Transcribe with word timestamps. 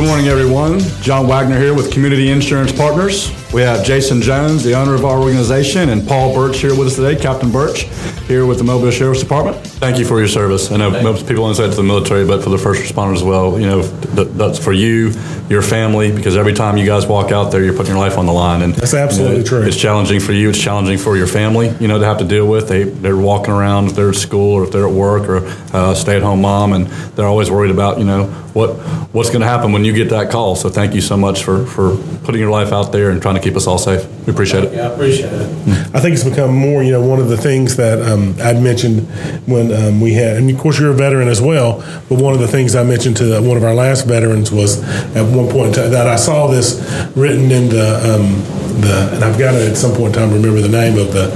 Good 0.00 0.06
morning, 0.06 0.28
everyone. 0.28 0.78
John 1.02 1.26
Wagner 1.26 1.58
here 1.58 1.74
with 1.74 1.92
Community 1.92 2.30
Insurance 2.30 2.72
Partners. 2.72 3.39
We 3.52 3.62
have 3.62 3.84
Jason 3.84 4.22
Jones, 4.22 4.62
the 4.62 4.74
owner 4.74 4.94
of 4.94 5.04
our 5.04 5.18
organization, 5.18 5.88
and 5.88 6.06
Paul 6.06 6.32
Birch 6.32 6.58
here 6.58 6.70
with 6.70 6.86
us 6.86 6.94
today, 6.94 7.16
Captain 7.20 7.50
Birch, 7.50 7.82
here 8.28 8.46
with 8.46 8.58
the 8.58 8.64
Mobile 8.64 8.92
Sheriff's 8.92 9.22
Department. 9.22 9.56
Thank 9.66 9.98
you 9.98 10.04
for 10.04 10.20
your 10.20 10.28
service. 10.28 10.70
I 10.70 10.76
know 10.76 10.90
most 11.02 11.26
people 11.26 11.42
only 11.42 11.56
say 11.56 11.64
it 11.64 11.70
to 11.70 11.74
the 11.74 11.82
military, 11.82 12.24
but 12.24 12.44
for 12.44 12.50
the 12.50 12.58
first 12.58 12.80
responders 12.80 13.16
as 13.16 13.22
well, 13.24 13.58
you 13.58 13.66
know, 13.66 13.82
th- 13.82 14.28
that's 14.34 14.56
for 14.56 14.72
you, 14.72 15.12
your 15.48 15.62
family, 15.62 16.12
because 16.12 16.36
every 16.36 16.52
time 16.52 16.76
you 16.76 16.86
guys 16.86 17.08
walk 17.08 17.32
out 17.32 17.50
there, 17.50 17.64
you're 17.64 17.74
putting 17.74 17.90
your 17.90 17.98
life 17.98 18.18
on 18.18 18.26
the 18.26 18.32
line. 18.32 18.62
And 18.62 18.72
That's 18.76 18.94
absolutely 18.94 19.38
you 19.38 19.42
know, 19.42 19.48
true. 19.48 19.62
It's 19.62 19.76
challenging 19.76 20.20
for 20.20 20.32
you. 20.32 20.50
It's 20.50 20.62
challenging 20.62 20.98
for 20.98 21.16
your 21.16 21.26
family, 21.26 21.70
you 21.80 21.88
know, 21.88 21.98
to 21.98 22.04
have 22.04 22.18
to 22.18 22.24
deal 22.24 22.46
with. 22.46 22.68
They, 22.68 22.84
they're 22.84 23.16
walking 23.16 23.52
around 23.52 23.88
if 23.88 23.96
they're 23.96 24.10
at 24.10 24.14
school 24.14 24.52
or 24.52 24.62
if 24.62 24.70
they're 24.70 24.86
at 24.86 24.94
work 24.94 25.28
or 25.28 25.38
uh, 25.76 25.94
stay-at-home 25.94 26.40
mom, 26.40 26.72
and 26.72 26.86
they're 26.86 27.26
always 27.26 27.50
worried 27.50 27.72
about, 27.72 27.98
you 27.98 28.04
know, 28.04 28.26
what 28.52 28.74
what's 29.12 29.30
going 29.30 29.40
to 29.40 29.46
happen 29.46 29.72
when 29.72 29.84
you 29.84 29.92
get 29.92 30.10
that 30.10 30.30
call. 30.30 30.54
So 30.54 30.68
thank 30.68 30.94
you 30.94 31.00
so 31.00 31.16
much 31.16 31.42
for, 31.42 31.66
for 31.66 31.96
putting 32.22 32.40
your 32.40 32.50
life 32.50 32.72
out 32.72 32.92
there 32.92 33.10
and 33.10 33.20
trying 33.20 33.34
to 33.34 33.39
keep 33.40 33.56
us 33.56 33.66
all 33.66 33.78
safe. 33.78 34.06
We 34.30 34.34
appreciate 34.34 34.62
it. 34.64 34.72
Yeah, 34.74 34.88
I 34.88 34.92
appreciate 34.92 35.32
it. 35.32 35.48
I 35.92 35.98
think 35.98 36.14
it's 36.14 36.22
become 36.22 36.54
more, 36.54 36.84
you 36.84 36.92
know, 36.92 37.04
one 37.04 37.18
of 37.18 37.28
the 37.28 37.36
things 37.36 37.74
that 37.76 38.00
um, 38.00 38.36
I'd 38.40 38.62
mentioned 38.62 39.08
when 39.48 39.72
um, 39.72 40.00
we 40.00 40.14
had, 40.14 40.36
and 40.36 40.48
of 40.48 40.56
course 40.56 40.78
you're 40.78 40.92
a 40.92 40.94
veteran 40.94 41.26
as 41.26 41.42
well, 41.42 41.78
but 42.08 42.20
one 42.20 42.32
of 42.32 42.38
the 42.38 42.46
things 42.46 42.76
I 42.76 42.84
mentioned 42.84 43.16
to 43.16 43.40
one 43.42 43.56
of 43.56 43.64
our 43.64 43.74
last 43.74 44.06
veterans 44.06 44.52
was 44.52 44.80
at 45.16 45.22
one 45.34 45.50
point 45.50 45.74
that 45.74 46.06
I 46.06 46.14
saw 46.14 46.46
this 46.46 46.78
written 47.16 47.50
in 47.50 47.70
the, 47.70 47.96
um, 48.06 48.38
the 48.80 49.10
and 49.14 49.24
I've 49.24 49.38
got 49.38 49.54
it 49.56 49.68
at 49.68 49.76
some 49.76 49.92
point 49.92 50.14
in 50.14 50.22
time 50.22 50.32
remember 50.32 50.60
the 50.60 50.68
name 50.68 50.96
of 50.96 51.12
the, 51.12 51.26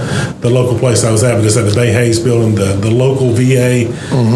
the 0.41 0.49
local 0.49 0.79
place 0.79 1.03
I 1.05 1.11
was 1.11 1.25
at, 1.25 1.35
but 1.35 1.45
it's 1.45 1.57
at 1.57 1.69
the 1.69 1.75
Bay 1.75 1.93
Hayes 1.93 2.21
building, 2.21 2.55
the, 2.55 2.75
the 2.81 2.91
local 2.93 3.31
VA 3.31 3.91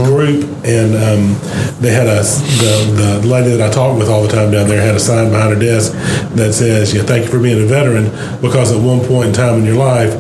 group, 0.05 0.45
and 0.65 0.95
um, 0.97 1.39
they 1.81 1.93
had 1.93 2.09
a, 2.09 2.23
the, 2.23 3.21
the 3.23 3.27
lady 3.29 3.57
that 3.57 3.71
I 3.71 3.73
talked 3.73 3.99
with 4.01 4.09
all 4.09 4.23
the 4.23 4.29
time 4.29 4.51
down 4.51 4.67
there 4.67 4.81
had 4.83 4.97
a 4.97 5.01
sign 5.01 5.31
behind 5.31 5.55
her 5.55 5.61
desk 5.61 5.93
that 6.35 6.53
says, 6.53 6.93
yeah, 6.93 7.03
thank 7.03 7.25
you 7.25 7.31
for 7.31 7.39
being 7.41 7.63
a 7.63 7.67
veteran, 7.67 8.07
because 8.49 8.73
at 8.73 8.83
one 8.83 9.07
point 9.07 9.29
in 9.29 9.35
time 9.35 9.61
in 9.61 9.65
your 9.65 9.77
life, 9.77 10.11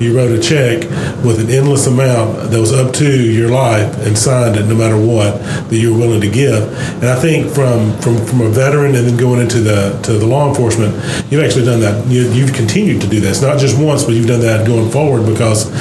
you 0.00 0.14
wrote 0.14 0.30
a 0.30 0.40
check 0.40 0.82
with 1.24 1.40
an 1.40 1.50
endless 1.50 1.86
amount 1.86 2.50
that 2.50 2.60
was 2.60 2.72
up 2.72 2.92
to 2.94 3.08
your 3.08 3.48
life 3.48 3.96
and 4.06 4.16
signed 4.16 4.56
it 4.56 4.66
no 4.66 4.74
matter 4.74 4.96
what 4.96 5.40
that 5.68 5.76
you 5.76 5.92
were 5.92 6.00
willing 6.00 6.20
to 6.20 6.30
give. 6.30 6.62
And 7.00 7.06
I 7.06 7.18
think 7.18 7.52
from, 7.52 7.96
from, 7.98 8.24
from 8.26 8.42
a 8.42 8.48
veteran 8.48 8.94
and 8.94 9.06
then 9.06 9.16
going 9.16 9.40
into 9.40 9.60
the 9.60 9.98
to 10.02 10.12
the 10.12 10.26
law 10.26 10.48
enforcement, 10.48 10.94
you've 11.30 11.42
actually 11.42 11.64
done 11.64 11.80
that. 11.80 12.06
You, 12.06 12.30
you've 12.30 12.52
continued 12.52 13.00
to 13.02 13.08
do 13.08 13.20
this, 13.20 13.40
not 13.42 13.58
just 13.58 13.78
once, 13.78 14.04
but 14.04 14.14
you've 14.14 14.28
done 14.28 14.40
that 14.40 14.66
going 14.66 14.90
forward 14.90 15.26
because 15.26 15.72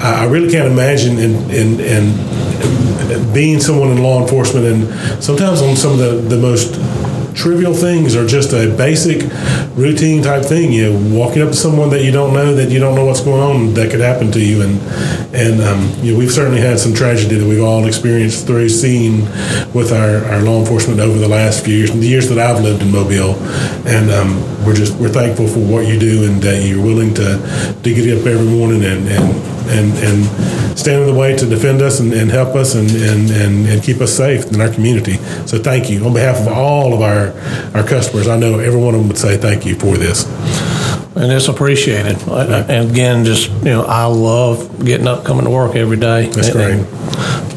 I, 0.00 0.24
really 0.24 0.50
can't 0.50 0.70
imagine 0.70 1.18
in, 1.18 1.50
in, 1.50 1.80
in 1.80 3.32
being 3.34 3.60
someone 3.60 3.90
in 3.90 4.02
law 4.02 4.20
enforcement 4.22 4.66
and 4.66 5.22
sometimes 5.22 5.60
on 5.60 5.76
some 5.76 5.92
of 5.92 5.98
the, 5.98 6.34
the 6.34 6.40
most 6.40 6.74
trivial 7.34 7.74
things 7.74 8.16
or 8.16 8.26
just 8.26 8.52
a 8.52 8.74
basic 8.76 9.22
routine 9.76 10.22
type 10.22 10.44
thing. 10.44 10.72
You 10.72 10.92
know, 10.92 11.16
walking 11.16 11.42
up 11.42 11.48
to 11.48 11.56
someone 11.56 11.90
that 11.90 12.04
you 12.04 12.12
don't 12.12 12.34
know, 12.34 12.54
that 12.54 12.70
you 12.70 12.78
don't 12.78 12.94
know 12.94 13.04
what's 13.04 13.20
going 13.20 13.40
on, 13.40 13.74
that 13.74 13.90
could 13.90 14.00
happen 14.00 14.30
to 14.32 14.40
you. 14.40 14.62
And 14.62 14.80
and 15.34 15.60
um, 15.60 16.04
you 16.04 16.12
know, 16.12 16.18
we've 16.18 16.30
certainly 16.30 16.60
had 16.60 16.78
some 16.78 16.94
tragedy 16.94 17.36
that 17.36 17.46
we've 17.46 17.62
all 17.62 17.86
experienced 17.86 18.46
through 18.46 18.68
seeing 18.68 19.22
with 19.72 19.92
our, 19.92 20.24
our 20.32 20.42
law 20.42 20.60
enforcement 20.60 21.00
over 21.00 21.18
the 21.18 21.28
last 21.28 21.64
few 21.64 21.76
years, 21.76 21.92
the 21.92 22.06
years 22.06 22.28
that 22.28 22.38
I've 22.38 22.62
lived 22.62 22.82
in 22.82 22.90
Mobile. 22.90 23.34
And 23.86 24.10
um, 24.10 24.64
we're 24.64 24.74
just 24.74 24.96
we're 24.98 25.08
thankful 25.08 25.48
for 25.48 25.60
what 25.60 25.86
you 25.86 25.98
do 25.98 26.24
and 26.24 26.42
that 26.42 26.66
you're 26.66 26.84
willing 26.84 27.14
to 27.14 27.74
to 27.82 27.94
get 27.94 28.18
up 28.18 28.26
every 28.26 28.46
morning 28.46 28.84
and 28.84 29.08
and 29.08 29.49
and, 29.70 29.92
and 29.98 30.78
stand 30.78 31.02
in 31.02 31.06
the 31.06 31.18
way 31.18 31.36
to 31.36 31.46
defend 31.46 31.82
us 31.82 32.00
and, 32.00 32.12
and 32.12 32.30
help 32.30 32.54
us 32.56 32.74
and, 32.74 32.90
and, 32.90 33.30
and, 33.30 33.66
and 33.68 33.82
keep 33.82 34.00
us 34.00 34.12
safe 34.12 34.50
in 34.52 34.60
our 34.60 34.72
community. 34.72 35.14
So 35.46 35.58
thank 35.58 35.90
you. 35.90 36.04
On 36.04 36.12
behalf 36.12 36.38
of 36.40 36.48
all 36.48 36.92
of 36.94 37.00
our, 37.00 37.32
our 37.74 37.86
customers, 37.86 38.28
I 38.28 38.36
know 38.38 38.58
every 38.58 38.80
one 38.80 38.94
of 38.94 39.00
them 39.00 39.08
would 39.08 39.18
say 39.18 39.36
thank 39.36 39.64
you 39.64 39.76
for 39.76 39.96
this. 39.96 40.26
And 41.16 41.32
it's 41.32 41.48
appreciated. 41.48 42.16
And 42.28 42.90
again, 42.90 43.24
just, 43.24 43.50
you 43.50 43.64
know, 43.64 43.82
I 43.82 44.04
love 44.04 44.84
getting 44.84 45.08
up, 45.08 45.24
coming 45.24 45.44
to 45.44 45.50
work 45.50 45.74
every 45.74 45.96
day. 45.96 46.26
That's 46.26 46.48
And- 46.48 46.56
great. 46.56 46.72
and 46.74 46.86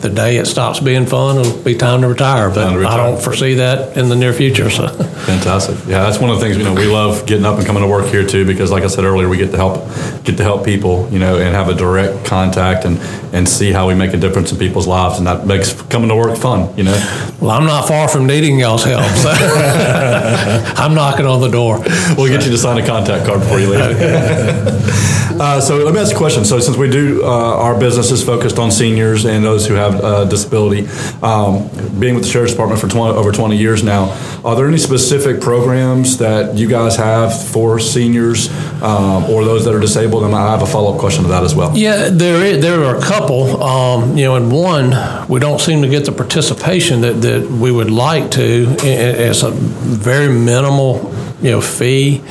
The 0.03 0.09
day 0.09 0.35
it 0.35 0.47
stops 0.47 0.81
being 0.81 1.05
fun, 1.05 1.37
it'll 1.37 1.53
be 1.59 1.75
time 1.75 2.01
to 2.01 2.07
retire, 2.09 2.49
but 2.49 2.55
Time 2.63 2.73
to 2.73 2.79
I 2.79 2.81
retire. 2.81 2.97
don't 3.11 3.21
foresee 3.21 3.53
that 3.53 3.95
in 3.95 4.09
the 4.09 4.17
near 4.17 4.33
future, 4.33 4.69
so. 4.69 4.87
Fantastic. 4.89 5.77
Yeah, 5.87 6.03
that's 6.03 6.19
one 6.19 6.29
of 6.29 6.39
the 6.39 6.43
things 6.45 6.57
you 6.57 6.63
know 6.65 6.73
we 6.73 6.87
love 6.87 7.25
getting 7.25 7.45
up 7.45 7.57
and 7.57 7.65
coming 7.65 7.83
to 7.83 7.87
work 7.87 8.07
here 8.07 8.25
too 8.25 8.43
because, 8.43 8.69
like 8.69 8.83
I 8.83 8.87
said 8.87 9.05
earlier, 9.05 9.29
we 9.29 9.37
get 9.37 9.51
to 9.51 9.57
help 9.57 9.87
get 10.25 10.35
to 10.37 10.43
help 10.43 10.65
people, 10.65 11.07
you 11.09 11.19
know, 11.19 11.37
and 11.37 11.55
have 11.55 11.69
a 11.69 11.73
direct 11.73 12.25
contact 12.25 12.83
and 12.83 12.99
and 13.33 13.49
see 13.49 13.71
how 13.71 13.87
we 13.87 13.95
make 13.95 14.13
a 14.13 14.17
difference 14.17 14.51
in 14.51 14.59
people's 14.59 14.85
lives, 14.85 15.17
and 15.17 15.25
that 15.25 15.47
makes 15.47 15.73
coming 15.83 16.07
to 16.07 16.15
work 16.15 16.37
fun, 16.37 16.75
you 16.77 16.83
know. 16.83 17.31
Well, 17.41 17.49
I'm 17.49 17.65
not 17.65 17.87
far 17.87 18.07
from 18.07 18.27
needing 18.27 18.59
y'all's 18.59 18.83
help, 18.83 19.03
so. 19.17 19.31
I'm 20.77 20.93
knocking 20.93 21.25
on 21.25 21.41
the 21.41 21.49
door. 21.49 21.79
We'll 22.15 22.31
get 22.31 22.45
you 22.45 22.51
to 22.51 22.57
sign 22.57 22.81
a 22.81 22.85
contact 22.85 23.25
card 23.25 23.39
before 23.39 23.59
you 23.59 23.71
leave. 23.71 23.81
uh, 25.41 25.59
so 25.59 25.77
let 25.77 25.95
me 25.95 25.99
ask 25.99 26.13
a 26.13 26.17
question. 26.17 26.45
So 26.45 26.59
since 26.59 26.77
we 26.77 26.89
do, 26.89 27.23
uh, 27.23 27.27
our 27.27 27.77
business 27.77 28.11
is 28.11 28.23
focused 28.23 28.59
on 28.59 28.69
seniors 28.69 29.25
and 29.25 29.43
those 29.43 29.67
who 29.67 29.73
have 29.73 29.95
uh, 29.95 30.25
disability. 30.25 30.87
Um, 31.23 31.69
being 31.99 32.13
with 32.13 32.23
the 32.23 32.29
sheriff's 32.29 32.53
department 32.53 32.79
for 32.79 32.87
20, 32.87 33.17
over 33.17 33.31
20 33.31 33.57
years 33.57 33.83
now, 33.83 34.13
are 34.45 34.55
there 34.55 34.67
any 34.67 34.77
specific 34.77 35.39
programs 35.39 36.17
that 36.17 36.55
you 36.57 36.67
guys 36.67 36.97
have 36.97 37.47
for 37.47 37.79
seniors 37.79 38.49
um, 38.81 39.23
or 39.25 39.45
those 39.45 39.63
that 39.65 39.73
are 39.73 39.79
disabled? 39.79 40.23
And 40.23 40.35
I 40.35 40.51
have 40.51 40.61
a 40.61 40.65
follow 40.65 40.93
up 40.93 40.99
question 40.99 41.23
to 41.23 41.29
that 41.29 41.43
as 41.43 41.55
well. 41.55 41.77
Yeah, 41.77 42.09
there 42.09 42.45
is, 42.45 42.61
there 42.61 42.83
are 42.83 42.97
a 42.97 43.01
couple. 43.01 43.63
Um, 43.63 44.17
you 44.17 44.25
know, 44.25 44.35
in 44.35 44.49
one, 44.49 45.27
we 45.29 45.39
don't 45.39 45.61
seem 45.61 45.81
to 45.83 45.87
get 45.87 46.05
the 46.05 46.11
participation 46.11 47.01
that, 47.01 47.21
that 47.21 47.49
we 47.49 47.71
would 47.71 47.91
like 47.91 48.31
to. 48.31 48.75
It's 48.81 49.43
a 49.43 49.51
very 49.51 50.33
minimal, 50.33 51.13
you 51.41 51.51
know, 51.51 51.61
fee. 51.61 52.21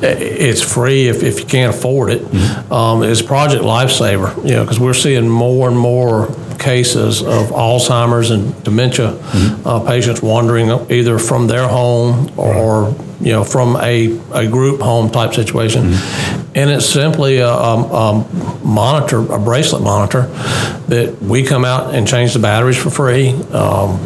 It's 0.00 0.62
free 0.62 1.08
if, 1.08 1.24
if 1.24 1.40
you 1.40 1.46
can't 1.46 1.74
afford 1.74 2.10
it. 2.10 2.22
Um, 2.70 3.02
it's 3.02 3.20
Project 3.20 3.64
Lifesaver, 3.64 4.36
you 4.44 4.54
know, 4.54 4.62
because 4.62 4.78
we're 4.78 4.94
seeing 4.94 5.28
more 5.28 5.68
and 5.68 5.76
more 5.76 6.32
cases 6.58 7.22
of 7.22 7.46
Alzheimer's 7.50 8.30
and 8.30 8.62
dementia 8.64 9.18
uh, 9.64 9.80
patients 9.86 10.22
wandering 10.22 10.70
either 10.90 11.18
from 11.18 11.46
their 11.46 11.68
home 11.68 12.30
or, 12.36 12.94
you 13.20 13.32
know, 13.32 13.44
from 13.44 13.76
a, 13.76 14.18
a 14.32 14.46
group 14.46 14.80
home 14.80 15.10
type 15.10 15.34
situation. 15.34 15.92
And 16.54 16.70
it's 16.70 16.86
simply 16.86 17.38
a, 17.38 17.48
a, 17.48 17.74
a 17.76 18.64
monitor, 18.64 19.20
a 19.32 19.38
bracelet 19.38 19.82
monitor 19.82 20.22
that 20.88 21.18
we 21.20 21.44
come 21.44 21.64
out 21.64 21.94
and 21.94 22.06
change 22.08 22.32
the 22.32 22.40
batteries 22.40 22.76
for 22.82 22.90
free. 22.90 23.30
Um, 23.52 23.98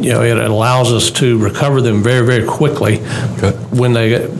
you 0.00 0.10
know, 0.10 0.22
it 0.22 0.36
allows 0.36 0.92
us 0.92 1.10
to 1.12 1.38
recover 1.38 1.80
them 1.80 2.02
very, 2.02 2.26
very 2.26 2.44
quickly 2.46 3.00
Okay. 3.38 3.52
when 3.70 3.92
they 3.92 4.08
get, 4.08 4.30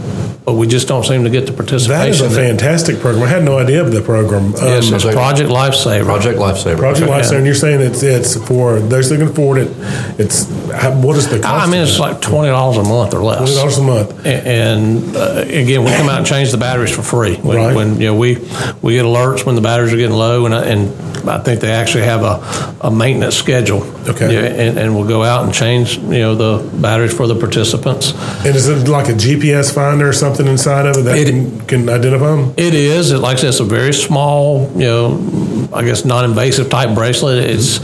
but 0.45 0.55
we 0.55 0.67
just 0.67 0.89
don't 0.89 1.05
seem 1.05 1.23
to 1.25 1.31
get 1.31 1.47
the 1.47 1.53
participation. 1.53 2.01
That 2.01 2.09
is 2.09 2.19
participation. 2.21 2.57
a 2.57 2.59
fantastic 2.59 2.99
program. 3.01 3.23
I 3.25 3.29
had 3.29 3.45
no 3.45 3.59
idea 3.59 3.81
of 3.83 3.93
the 3.93 4.01
program. 4.01 4.47
Um, 4.47 4.53
Yes, 4.55 4.91
it's 4.91 5.05
Project- 5.05 5.15
Project 5.15 5.51
Lifesaver. 5.51 6.05
Project 6.05 6.39
Lifesaver. 6.39 6.79
Project 6.79 7.09
Okay. 7.11 7.21
Lifesaver, 7.21 7.37
and 7.37 7.47
you're 7.47 7.55
saying 7.55 7.81
it's 7.81 8.03
it's 8.03 8.35
for 8.47 8.81
those 8.81 9.09
that 9.11 9.19
can 9.19 9.29
afford 9.29 9.59
it. 9.59 9.71
It's 10.19 10.47
how, 10.73 10.93
what 11.01 11.17
is 11.17 11.29
the 11.29 11.39
cost? 11.39 11.69
I 11.69 11.71
mean, 11.71 11.83
it's 11.83 11.99
like 12.01 12.21
twenty 12.21 12.49
dollars 12.49 12.77
a 12.79 12.83
month 12.89 13.15
or 13.15 13.23
less. 13.23 13.39
Twenty 13.39 13.55
dollars 13.55 13.79
a 13.79 13.83
month. 13.83 14.27
A- 14.27 14.47
And 14.49 15.17
uh, 15.17 15.45
again, 15.47 15.85
we 15.85 15.91
come 15.93 16.09
out 16.09 16.19
and 16.19 16.27
change 16.27 16.51
the 16.51 16.59
batteries 16.59 16.91
for 16.95 17.03
free. 17.03 17.37
When, 17.37 17.57
Right. 17.57 17.77
when 17.77 18.01
you 18.01 18.07
know 18.09 18.15
we 18.17 18.37
we 18.83 18.95
get 18.95 19.05
alerts 19.05 19.47
when 19.47 19.55
the 19.55 19.61
batteries 19.63 19.93
are 19.93 19.97
getting 19.97 20.17
low, 20.17 20.47
and 20.47 20.55
and 20.55 20.91
I 21.29 21.39
think 21.39 21.61
they 21.61 21.71
actually 21.73 22.05
have 22.05 22.23
a, 22.23 22.87
a 22.87 22.91
maintenance 22.91 23.37
schedule. 23.37 23.83
Okay. 24.09 24.33
Yeah, 24.35 24.41
and, 24.41 24.79
and 24.79 24.95
we'll 24.95 25.07
go 25.09 25.23
out 25.23 25.45
and 25.45 25.55
change 25.55 25.99
you 25.99 26.19
know 26.21 26.35
the 26.35 26.69
batteries 26.81 27.15
for 27.15 27.27
the 27.27 27.35
participants. 27.39 28.13
And 28.45 28.55
is 28.57 28.69
it 28.69 28.89
like 28.89 29.09
a 29.09 29.13
GPS 29.13 29.75
finder 29.75 30.09
or 30.09 30.13
something 30.13 30.47
inside 30.47 30.87
of 30.87 30.97
it 30.97 31.03
that 31.03 31.19
It- 31.19 31.27
can, 31.29 31.61
can 31.67 31.89
identify 31.89 32.37
them? 32.37 32.55
It 32.57 32.75
is. 32.75 33.13
It, 33.13 33.19
like 33.19 33.39
I 33.39 33.41
said, 33.41 33.49
it's 33.49 33.61
a 33.61 33.65
very 33.65 33.93
small, 33.93 34.71
you 34.73 34.87
know, 34.87 35.69
I 35.73 35.85
guess 35.85 36.05
non-invasive 36.05 36.69
type 36.69 36.95
bracelet. 36.95 37.39
It's, 37.51 37.81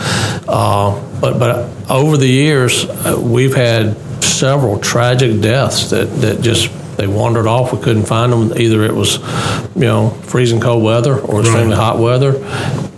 uh, 0.48 1.04
but 1.20 1.38
but 1.38 1.68
over 1.90 2.16
the 2.16 2.28
years, 2.28 2.84
uh, 2.84 3.18
we've 3.20 3.54
had 3.54 3.96
several 4.22 4.78
tragic 4.78 5.40
deaths 5.40 5.90
that 5.90 6.06
that 6.20 6.40
just 6.40 6.70
they 6.98 7.06
wandered 7.06 7.46
off. 7.46 7.72
We 7.72 7.80
couldn't 7.80 8.04
find 8.04 8.32
them. 8.32 8.52
Either 8.58 8.82
it 8.82 8.94
was, 8.94 9.18
you 9.74 9.86
know, 9.86 10.10
freezing 10.24 10.60
cold 10.60 10.82
weather 10.84 11.18
or 11.18 11.40
extremely 11.40 11.76
hot 11.76 11.98
weather, 11.98 12.36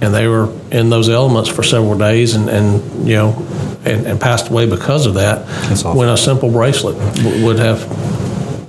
and 0.01 0.13
they 0.13 0.27
were 0.27 0.53
in 0.73 0.91
those 0.91 1.09
elements 1.09 1.49
for 1.49 1.63
several 1.63 1.97
days, 1.97 2.35
and 2.35 2.49
and 2.49 3.09
you 3.09 3.15
know. 3.15 3.47
And, 3.83 4.07
and 4.07 4.21
passed 4.21 4.51
away 4.51 4.69
because 4.69 5.07
of 5.07 5.15
that. 5.15 5.47
When 5.97 6.11
a 6.11 6.17
simple 6.19 6.51
bracelet 6.51 6.99
w- 7.17 7.47
would 7.47 7.59
have, 7.59 7.81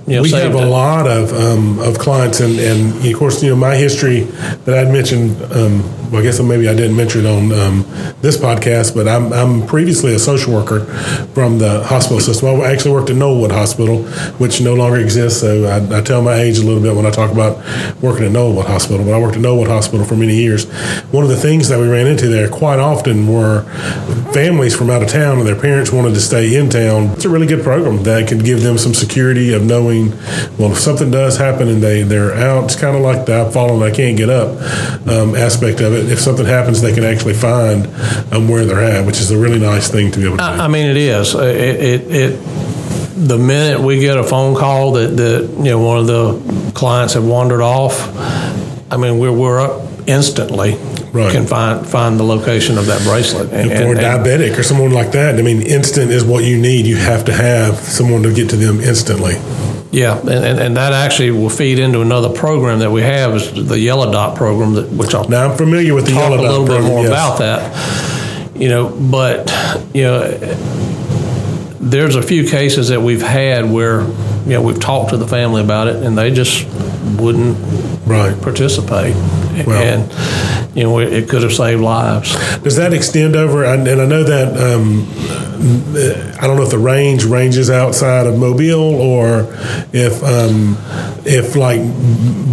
you 0.06 0.16
know, 0.16 0.22
we 0.22 0.30
have 0.30 0.54
a 0.54 0.62
it. 0.62 0.64
lot 0.64 1.06
of 1.06 1.34
um, 1.34 1.78
of 1.80 1.98
clients, 1.98 2.40
and, 2.40 2.58
and 2.58 3.04
of 3.04 3.18
course, 3.18 3.42
you 3.42 3.50
know 3.50 3.56
my 3.56 3.76
history 3.76 4.20
that 4.64 4.74
I'd 4.74 4.90
mentioned 4.90 5.36
um, 5.52 5.82
well, 6.12 6.20
I 6.20 6.24
guess 6.24 6.38
maybe 6.40 6.68
I 6.68 6.74
didn't 6.74 6.94
mention 6.94 7.24
it 7.24 7.26
on 7.26 7.52
um, 7.52 7.84
this 8.20 8.36
podcast, 8.36 8.94
but 8.94 9.08
I'm, 9.08 9.32
I'm 9.32 9.66
previously 9.66 10.14
a 10.14 10.18
social 10.18 10.52
worker 10.52 10.84
from 11.32 11.58
the 11.58 11.82
hospital 11.84 12.20
system. 12.20 12.60
I 12.60 12.70
actually 12.70 12.92
worked 12.92 13.08
at 13.08 13.16
Knollwood 13.16 13.50
Hospital, 13.50 14.02
which 14.36 14.60
no 14.60 14.74
longer 14.74 14.98
exists. 14.98 15.40
So 15.40 15.64
I, 15.64 15.98
I 15.98 16.02
tell 16.02 16.20
my 16.20 16.34
age 16.34 16.58
a 16.58 16.64
little 16.64 16.82
bit 16.82 16.94
when 16.94 17.06
I 17.06 17.10
talk 17.10 17.32
about 17.32 17.56
working 18.02 18.26
at 18.26 18.32
Knollwood 18.32 18.66
Hospital. 18.66 19.04
But 19.06 19.14
I 19.14 19.18
worked 19.18 19.36
at 19.36 19.42
Knollwood 19.42 19.68
Hospital 19.68 20.04
for 20.04 20.14
many 20.14 20.34
years. 20.34 20.66
One 21.12 21.24
of 21.24 21.30
the 21.30 21.36
things 21.36 21.68
that 21.68 21.80
we 21.80 21.88
ran 21.88 22.06
into 22.06 22.28
there 22.28 22.50
quite 22.50 22.78
often 22.78 23.26
were 23.26 23.62
families 24.34 24.76
from 24.76 24.90
out 24.90 25.02
of 25.02 25.08
town 25.08 25.38
and 25.38 25.46
their 25.46 25.58
parents 25.58 25.92
wanted 25.92 26.12
to 26.12 26.20
stay 26.20 26.56
in 26.56 26.68
town. 26.68 27.06
It's 27.12 27.24
a 27.24 27.30
really 27.30 27.46
good 27.46 27.62
program 27.62 28.02
that 28.02 28.28
could 28.28 28.44
give 28.44 28.62
them 28.62 28.76
some 28.76 28.92
security 28.92 29.54
of 29.54 29.64
knowing, 29.64 30.10
well, 30.58 30.72
if 30.72 30.78
something 30.78 31.10
does 31.10 31.38
happen 31.38 31.68
and 31.68 31.82
they, 31.82 32.02
they're 32.02 32.34
out, 32.34 32.64
it's 32.64 32.76
kind 32.76 32.96
of 32.96 33.02
like 33.02 33.24
the 33.24 33.32
I've 33.42 33.52
fallen, 33.52 33.82
I 33.82 33.94
can't 33.94 34.16
get 34.16 34.28
up 34.28 34.50
um, 35.08 35.34
aspect 35.34 35.80
of 35.80 35.94
it. 35.94 36.01
If 36.10 36.20
something 36.20 36.46
happens, 36.46 36.80
they 36.80 36.92
can 36.94 37.04
actually 37.04 37.34
find 37.34 37.86
um, 38.32 38.48
where 38.48 38.64
they're 38.64 38.82
at, 38.82 39.06
which 39.06 39.20
is 39.20 39.30
a 39.30 39.38
really 39.38 39.58
nice 39.58 39.88
thing 39.90 40.10
to 40.12 40.18
be 40.18 40.26
able 40.26 40.36
to 40.38 40.42
do. 40.42 40.48
I, 40.48 40.64
I 40.64 40.68
mean, 40.68 40.86
it 40.86 40.96
is. 40.96 41.34
It, 41.34 41.40
it, 41.40 42.00
it, 42.10 42.40
the 43.28 43.38
minute 43.38 43.80
we 43.80 44.00
get 44.00 44.16
a 44.16 44.24
phone 44.24 44.56
call 44.56 44.92
that, 44.92 45.16
that 45.16 45.48
you 45.58 45.64
know 45.70 45.78
one 45.78 45.98
of 45.98 46.06
the 46.06 46.72
clients 46.74 47.14
have 47.14 47.24
wandered 47.24 47.60
off, 47.62 47.94
I 48.92 48.96
mean, 48.96 49.18
we're, 49.18 49.32
we're 49.32 49.60
up 49.60 49.82
instantly. 50.06 50.76
Right. 51.12 51.30
Can 51.30 51.46
find 51.46 51.86
find 51.86 52.18
the 52.18 52.24
location 52.24 52.78
of 52.78 52.86
that 52.86 53.02
bracelet. 53.02 53.52
And, 53.52 53.70
If 53.70 53.76
they're 53.78 53.90
and- 53.90 53.98
and- 54.00 54.24
diabetic 54.24 54.58
or 54.58 54.62
someone 54.62 54.92
like 54.92 55.12
that, 55.12 55.38
I 55.38 55.42
mean, 55.42 55.60
instant 55.60 56.10
is 56.10 56.24
what 56.24 56.42
you 56.44 56.56
need. 56.58 56.86
You 56.86 56.96
have 56.96 57.26
to 57.26 57.32
have 57.34 57.76
someone 57.76 58.22
to 58.22 58.32
get 58.32 58.48
to 58.50 58.56
them 58.56 58.80
instantly. 58.80 59.34
Yeah, 59.92 60.18
and, 60.18 60.30
and, 60.30 60.58
and 60.58 60.76
that 60.78 60.94
actually 60.94 61.30
will 61.32 61.50
feed 61.50 61.78
into 61.78 62.00
another 62.00 62.30
program 62.30 62.78
that 62.78 62.90
we 62.90 63.02
have 63.02 63.34
is 63.34 63.68
the 63.68 63.78
Yellow 63.78 64.10
Dot 64.10 64.36
program, 64.36 64.72
that, 64.74 64.88
which 64.90 65.14
I'll 65.14 65.28
Now, 65.28 65.50
I'm 65.50 65.56
familiar 65.58 65.94
with 65.94 66.06
the 66.06 66.12
yellow 66.12 66.38
talk 66.38 66.40
yellow 66.40 66.64
a 66.64 66.64
dot 66.64 66.68
little 66.68 66.80
bit 66.80 66.88
more 66.88 67.02
yes. 67.04 67.08
about 67.08 67.38
that. 67.40 68.56
You 68.56 68.68
know, 68.68 68.88
but 68.88 69.50
you 69.94 70.02
know, 70.04 70.30
there's 71.80 72.14
a 72.16 72.22
few 72.22 72.48
cases 72.48 72.88
that 72.88 73.02
we've 73.02 73.22
had 73.22 73.70
where 73.70 74.00
you 74.02 74.54
know 74.54 74.62
we've 74.62 74.80
talked 74.80 75.10
to 75.10 75.16
the 75.18 75.28
family 75.28 75.62
about 75.62 75.88
it, 75.88 75.96
and 75.96 76.16
they 76.16 76.30
just 76.30 76.66
wouldn't 77.18 77.58
Right. 78.06 78.40
participate, 78.40 79.14
Well- 79.66 79.70
and 79.82 80.61
you 80.74 80.84
know 80.84 80.98
it 81.00 81.28
could 81.28 81.42
have 81.42 81.52
saved 81.52 81.82
lives. 81.82 82.32
Does 82.60 82.76
that 82.76 82.92
extend 82.92 83.36
over? 83.36 83.64
And, 83.64 83.88
I 83.88 84.06
know 84.06 84.24
that 84.24 84.56
um, 84.56 85.06
I 86.40 86.46
don't 86.46 86.56
know 86.56 86.62
if 86.62 86.70
the 86.70 86.78
range 86.78 87.24
ranges 87.24 87.70
outside 87.70 88.26
of 88.26 88.38
Mobile 88.38 88.94
or 89.00 89.46
if 89.92 90.22
um, 90.24 90.76
if 91.24 91.56
like 91.56 91.80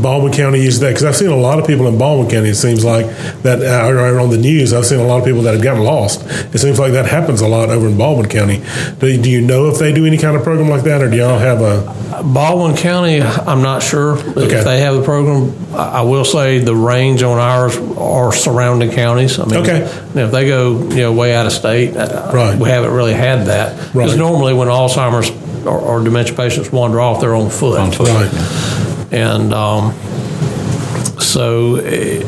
Baldwin 0.02 0.34
County 0.34 0.62
uses 0.62 0.80
that 0.82 0.90
because 0.90 1.04
I've 1.04 1.16
seen 1.16 1.30
a 1.30 1.36
lot 1.36 1.60
of 1.60 1.68
people 1.68 1.88
in 1.88 1.98
Baldwin 1.98 2.30
County. 2.30 2.50
It 2.50 2.56
seems 2.56 2.84
like 2.84 3.06
that 3.44 3.62
or 3.62 4.20
on 4.20 4.30
the 4.30 4.38
news. 4.38 4.74
I've 4.74 4.86
seen 4.86 5.00
a 5.00 5.08
lot 5.08 5.20
of 5.20 5.26
people 5.26 5.42
that 5.44 5.54
have 5.54 5.64
gotten 5.64 5.84
lost. 5.84 6.24
It 6.54 6.60
seems 6.60 6.78
like 6.78 6.92
that 6.94 7.06
happens 7.06 7.42
a 7.42 7.48
lot 7.48 7.70
over 7.70 7.88
in 7.88 7.98
Baldwin 7.98 8.30
County. 8.30 8.62
Do, 9.00 9.22
do 9.22 9.30
you 9.30 9.42
know 9.42 9.68
if 9.70 9.80
they 9.80 9.94
do 9.94 10.06
any 10.06 10.18
kind 10.18 10.36
of 10.36 10.44
program 10.44 10.70
like 10.70 10.84
that, 10.84 11.02
or 11.02 11.10
do 11.10 11.18
y'all 11.18 11.40
have 11.40 11.62
a? 11.62 12.09
Baldwin 12.24 12.76
County, 12.76 13.22
I'm 13.22 13.62
not 13.62 13.82
sure 13.84 14.18
Okay. 14.18 14.58
if 14.58 14.64
they 14.66 14.80
have 14.82 14.96
the 14.96 15.04
program. 15.04 15.54
I 15.76 16.02
will 16.02 16.26
say 16.26 16.60
the 16.60 16.76
range 16.76 17.24
on 17.24 17.38
ours 17.38 17.78
are 17.98 18.32
surrounding 18.34 18.92
counties. 18.92 19.40
I 19.40 19.46
mean, 19.46 19.60
Okay. 19.62 19.88
if 20.16 20.32
they 20.32 20.48
go 20.48 20.78
you 20.90 21.02
know 21.04 21.14
way 21.14 21.34
out 21.36 21.46
of 21.46 21.52
state, 21.52 21.96
uh, 21.96 22.32
Right. 22.34 22.58
we 22.58 22.70
haven't 22.70 22.92
really 22.92 23.14
had 23.14 23.46
that. 23.48 23.76
Because 23.94 24.12
Right. 24.12 24.18
normally 24.20 24.54
when 24.54 24.68
Alzheimer's 24.68 25.32
or, 25.66 25.78
or 25.78 26.00
dementia 26.02 26.36
patients 26.36 26.72
wander 26.72 27.00
off, 27.02 27.20
they're 27.22 27.36
on 27.36 27.50
foot. 27.50 27.80
On 27.80 27.92
foot. 27.92 28.08
Right. 28.10 28.30
And 29.12 29.54
um, 29.54 29.94
so, 31.34 31.76
eh, 31.76 32.24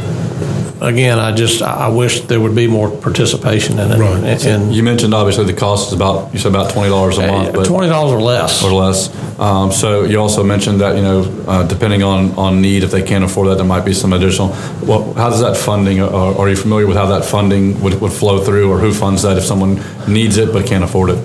again, 0.81 1.19
I 1.19 1.31
just 1.33 1.61
I 1.61 1.87
I 1.87 1.89
wish 1.89 2.21
there 2.21 2.39
would 2.39 2.55
be 2.55 2.67
more 2.67 2.89
participation 2.89 3.79
in 3.79 3.91
it. 3.91 3.97
Right. 3.99 4.23
And, 4.23 4.43
and 4.45 4.75
You 4.75 4.83
mentioned 4.83 5.13
obviously 5.13 5.45
the 5.45 5.53
cost 5.53 5.87
is 5.89 5.93
about 5.93 6.33
you 6.33 6.39
said 6.39 6.51
about 6.51 6.71
twenty 6.71 6.89
dollars 6.89 7.17
a 7.17 7.27
month, 7.27 7.53
but 7.53 7.65
twenty 7.65 7.87
dollars 7.89 8.13
or 8.13 8.21
less. 8.21 8.63
or 8.63 8.71
less. 8.71 9.09
Um, 9.39 9.71
so 9.71 10.03
you 10.03 10.19
also 10.19 10.43
mentioned 10.43 10.81
that 10.81 10.95
you 10.95 11.01
know 11.01 11.23
uh, 11.47 11.63
depending 11.67 12.03
on 12.03 12.31
on 12.37 12.61
need, 12.61 12.83
if 12.83 12.91
they 12.91 13.03
can't 13.03 13.23
afford 13.23 13.47
that, 13.49 13.55
there 13.55 13.65
might 13.75 13.85
be 13.85 13.93
some 13.93 14.13
additional. 14.13 14.49
Well, 14.83 15.13
how 15.13 15.29
does 15.29 15.41
that 15.41 15.57
funding? 15.57 16.01
Or 16.01 16.37
are 16.39 16.49
you 16.49 16.55
familiar 16.55 16.87
with 16.87 16.97
how 16.97 17.07
that 17.07 17.25
funding 17.25 17.81
would, 17.81 17.99
would 18.01 18.13
flow 18.13 18.43
through, 18.43 18.71
or 18.71 18.77
who 18.79 18.93
funds 18.93 19.21
that 19.23 19.37
if 19.37 19.43
someone 19.43 19.81
needs 20.07 20.37
it 20.37 20.53
but 20.53 20.65
can't 20.67 20.83
afford 20.83 21.09
it? 21.11 21.19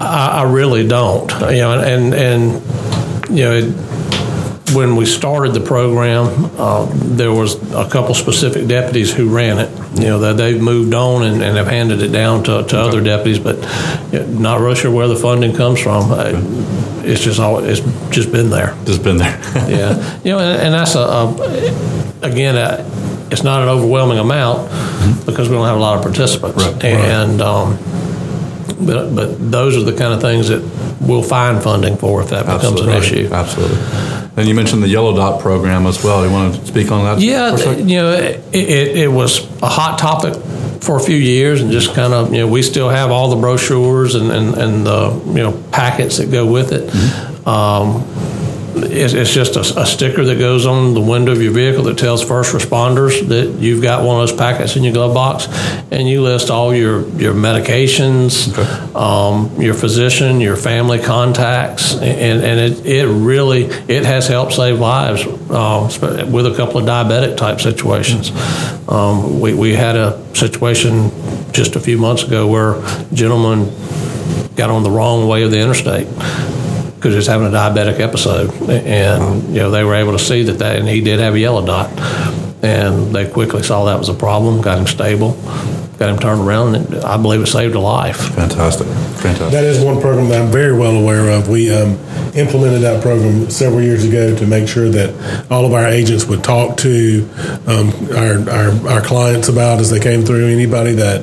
I, 0.00 0.40
I 0.40 0.42
really 0.44 0.86
don't. 0.86 1.30
You 1.56 1.62
know, 1.64 1.80
and 1.80 2.14
and 2.14 2.42
you 3.30 3.44
know, 3.44 3.52
it, 3.52 3.64
when 4.74 4.96
we 4.96 5.06
started 5.06 5.52
the 5.54 5.60
program, 5.60 6.50
uh, 6.58 6.86
there 6.92 7.32
was 7.32 7.54
a 7.72 7.88
couple 7.88 8.14
specific 8.14 8.66
deputies 8.68 9.12
who 9.12 9.34
ran 9.34 9.58
it. 9.58 9.70
You 9.98 10.06
know, 10.08 10.18
that 10.20 10.36
they've 10.36 10.60
moved 10.60 10.94
on 10.94 11.22
and, 11.24 11.42
and 11.42 11.56
have 11.56 11.66
handed 11.68 12.02
it 12.02 12.08
down 12.12 12.44
to, 12.44 12.62
to 12.64 12.78
other 12.78 13.02
deputies, 13.02 13.38
but 13.38 13.58
not 14.28 14.60
really 14.60 14.76
sure 14.76 14.90
where 14.90 15.08
the 15.08 15.16
funding 15.16 15.54
comes 15.56 15.80
from. 15.80 16.10
It's 17.04 17.22
just 17.22 17.40
all 17.40 17.64
it's 17.64 17.80
just 18.10 18.30
been 18.30 18.50
there. 18.50 18.76
Just 18.84 19.02
been 19.02 19.16
there. 19.16 19.40
Yeah, 19.68 20.18
you 20.24 20.32
know, 20.32 20.38
and, 20.38 20.62
and 20.62 20.74
that's 20.74 20.94
a, 20.94 21.00
a 21.00 21.32
again, 22.22 22.56
a, 22.56 22.84
it's 23.30 23.42
not 23.42 23.62
an 23.62 23.68
overwhelming 23.68 24.18
amount 24.18 24.68
because 25.26 25.48
we 25.48 25.54
don't 25.56 25.66
have 25.66 25.76
a 25.76 25.80
lot 25.80 25.96
of 25.96 26.02
participants, 26.02 26.62
Right. 26.64 26.84
and 26.84 27.40
um, 27.40 27.76
but 28.86 29.14
but 29.14 29.50
those 29.50 29.76
are 29.76 29.82
the 29.82 29.96
kind 29.96 30.12
of 30.14 30.20
things 30.20 30.48
that 30.48 30.62
we'll 31.00 31.22
find 31.22 31.62
funding 31.62 31.96
for 31.96 32.22
if 32.22 32.28
that 32.30 32.44
becomes 32.44 32.80
an 32.80 32.88
Absolutely. 32.90 33.20
issue. 33.24 33.34
Absolutely. 33.34 34.27
And 34.38 34.46
you 34.46 34.54
mentioned 34.54 34.84
the 34.84 34.88
Yellow 34.88 35.16
Dot 35.16 35.42
program 35.42 35.84
as 35.86 36.04
well. 36.04 36.24
You 36.24 36.30
want 36.30 36.54
to 36.54 36.64
speak 36.64 36.92
on 36.92 37.04
that? 37.04 37.20
Yeah, 37.20 37.56
you 37.74 37.96
know, 37.96 38.12
it, 38.12 38.40
it, 38.52 38.96
it 38.96 39.08
was 39.08 39.44
a 39.60 39.68
hot 39.68 39.98
topic 39.98 40.34
for 40.80 40.96
a 40.96 41.00
few 41.00 41.16
years, 41.16 41.60
and 41.60 41.72
just 41.72 41.92
kind 41.92 42.14
of, 42.14 42.32
you 42.32 42.38
know, 42.38 42.46
we 42.46 42.62
still 42.62 42.88
have 42.88 43.10
all 43.10 43.30
the 43.30 43.36
brochures 43.36 44.14
and, 44.14 44.30
and, 44.30 44.54
and 44.54 44.86
the, 44.86 45.20
you 45.26 45.42
know, 45.42 45.60
packets 45.72 46.18
that 46.18 46.30
go 46.30 46.46
with 46.46 46.70
it. 46.72 46.88
Um, 47.44 48.04
it's, 48.84 49.14
it's 49.14 49.32
just 49.32 49.56
a, 49.56 49.80
a 49.80 49.86
sticker 49.86 50.24
that 50.24 50.38
goes 50.38 50.66
on 50.66 50.94
the 50.94 51.00
window 51.00 51.32
of 51.32 51.42
your 51.42 51.52
vehicle 51.52 51.84
that 51.84 51.98
tells 51.98 52.24
first 52.24 52.52
responders 52.52 53.26
that 53.28 53.60
you've 53.60 53.82
got 53.82 54.04
one 54.04 54.20
of 54.20 54.28
those 54.28 54.36
packets 54.36 54.76
in 54.76 54.84
your 54.84 54.92
glove 54.92 55.14
box, 55.14 55.46
and 55.90 56.08
you 56.08 56.22
list 56.22 56.50
all 56.50 56.74
your 56.74 57.08
your 57.18 57.34
medications, 57.34 58.56
um, 58.94 59.60
your 59.60 59.74
physician, 59.74 60.40
your 60.40 60.56
family 60.56 60.98
contacts, 60.98 61.94
and 61.94 62.42
and 62.42 62.60
it, 62.60 62.86
it 62.86 63.06
really 63.06 63.64
it 63.64 64.04
has 64.04 64.28
helped 64.28 64.52
save 64.52 64.78
lives 64.78 65.24
um, 65.50 65.84
with 66.32 66.46
a 66.46 66.54
couple 66.56 66.78
of 66.78 66.86
diabetic 66.86 67.36
type 67.36 67.60
situations. 67.60 68.30
Um, 68.88 69.40
we 69.40 69.54
we 69.54 69.74
had 69.74 69.96
a 69.96 70.22
situation 70.34 71.10
just 71.52 71.76
a 71.76 71.80
few 71.80 71.98
months 71.98 72.22
ago 72.22 72.46
where 72.46 72.74
a 72.74 73.06
gentleman 73.12 73.70
got 74.54 74.70
on 74.70 74.82
the 74.82 74.90
wrong 74.90 75.28
way 75.28 75.42
of 75.42 75.50
the 75.50 75.58
interstate 75.58 76.06
because 76.98 77.12
he 77.12 77.16
was 77.16 77.28
having 77.28 77.46
a 77.46 77.50
diabetic 77.50 78.00
episode, 78.00 78.50
and 78.68 79.48
you 79.54 79.60
know 79.60 79.70
they 79.70 79.84
were 79.84 79.94
able 79.94 80.12
to 80.12 80.18
see 80.18 80.42
that 80.42 80.58
that, 80.58 80.76
and 80.76 80.88
he 80.88 81.00
did 81.00 81.20
have 81.20 81.34
a 81.34 81.38
yellow 81.38 81.64
dot, 81.64 81.90
and 82.62 83.14
they 83.14 83.30
quickly 83.30 83.62
saw 83.62 83.84
that 83.84 83.98
was 83.98 84.08
a 84.08 84.14
problem, 84.14 84.60
got 84.60 84.78
him 84.78 84.86
stable, 84.86 85.32
got 85.98 86.10
him 86.10 86.18
turned 86.18 86.40
around, 86.40 86.74
and 86.74 86.96
I 87.04 87.16
believe 87.16 87.40
it 87.40 87.46
saved 87.46 87.76
a 87.76 87.80
life. 87.80 88.16
Fantastic. 88.34 88.88
Fantastic. 88.88 89.52
That 89.52 89.64
is 89.64 89.82
one 89.82 90.00
program 90.00 90.28
that 90.30 90.42
I'm 90.42 90.50
very 90.50 90.76
well 90.76 90.96
aware 90.96 91.30
of. 91.30 91.48
We 91.48 91.72
um, 91.72 91.98
implemented 92.38 92.82
that 92.82 93.02
program 93.02 93.50
several 93.50 93.82
years 93.82 94.04
ago 94.04 94.36
to 94.36 94.46
make 94.46 94.68
sure 94.68 94.88
that 94.88 95.46
all 95.50 95.64
of 95.64 95.72
our 95.72 95.86
agents 95.86 96.24
would 96.26 96.44
talk 96.44 96.76
to 96.78 97.28
um, 97.66 97.92
our, 98.16 98.50
our, 98.50 98.88
our 98.88 99.00
clients 99.02 99.48
about 99.48 99.80
as 99.80 99.90
they 99.90 100.00
came 100.00 100.22
through. 100.22 100.46
Anybody 100.48 100.92
that 100.92 101.22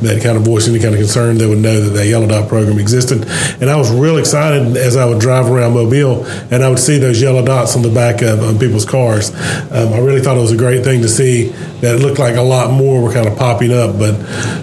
that 0.00 0.22
kind 0.22 0.36
of 0.36 0.44
voiced 0.44 0.68
any 0.68 0.78
kind 0.78 0.94
of 0.94 1.00
concern, 1.00 1.38
they 1.38 1.46
would 1.46 1.58
know 1.58 1.80
that 1.80 1.90
that 1.90 2.06
Yellow 2.06 2.26
Dot 2.26 2.48
program 2.48 2.78
existed. 2.78 3.26
And 3.60 3.70
I 3.70 3.76
was 3.76 3.90
real 3.92 4.18
excited 4.18 4.76
as 4.76 4.96
I 4.96 5.04
would 5.04 5.20
drive 5.20 5.50
around 5.50 5.74
Mobile 5.74 6.24
and 6.50 6.62
I 6.62 6.68
would 6.68 6.78
see 6.78 6.98
those 6.98 7.20
yellow 7.20 7.44
dots 7.44 7.76
on 7.76 7.82
the 7.82 7.90
back 7.90 8.22
of 8.22 8.42
um, 8.42 8.58
people's 8.58 8.84
cars. 8.84 9.30
Um, 9.70 9.92
I 9.92 9.98
really 9.98 10.20
thought 10.20 10.36
it 10.36 10.40
was 10.40 10.52
a 10.52 10.56
great 10.56 10.84
thing 10.84 11.02
to 11.02 11.08
see 11.08 11.48
that 11.80 11.96
it 11.96 11.98
looked 11.98 12.18
like 12.18 12.36
a 12.36 12.42
lot 12.42 12.70
more 12.70 13.02
were 13.02 13.12
kind 13.12 13.26
of 13.26 13.36
popping 13.36 13.72
up. 13.72 13.98
But 13.98 14.14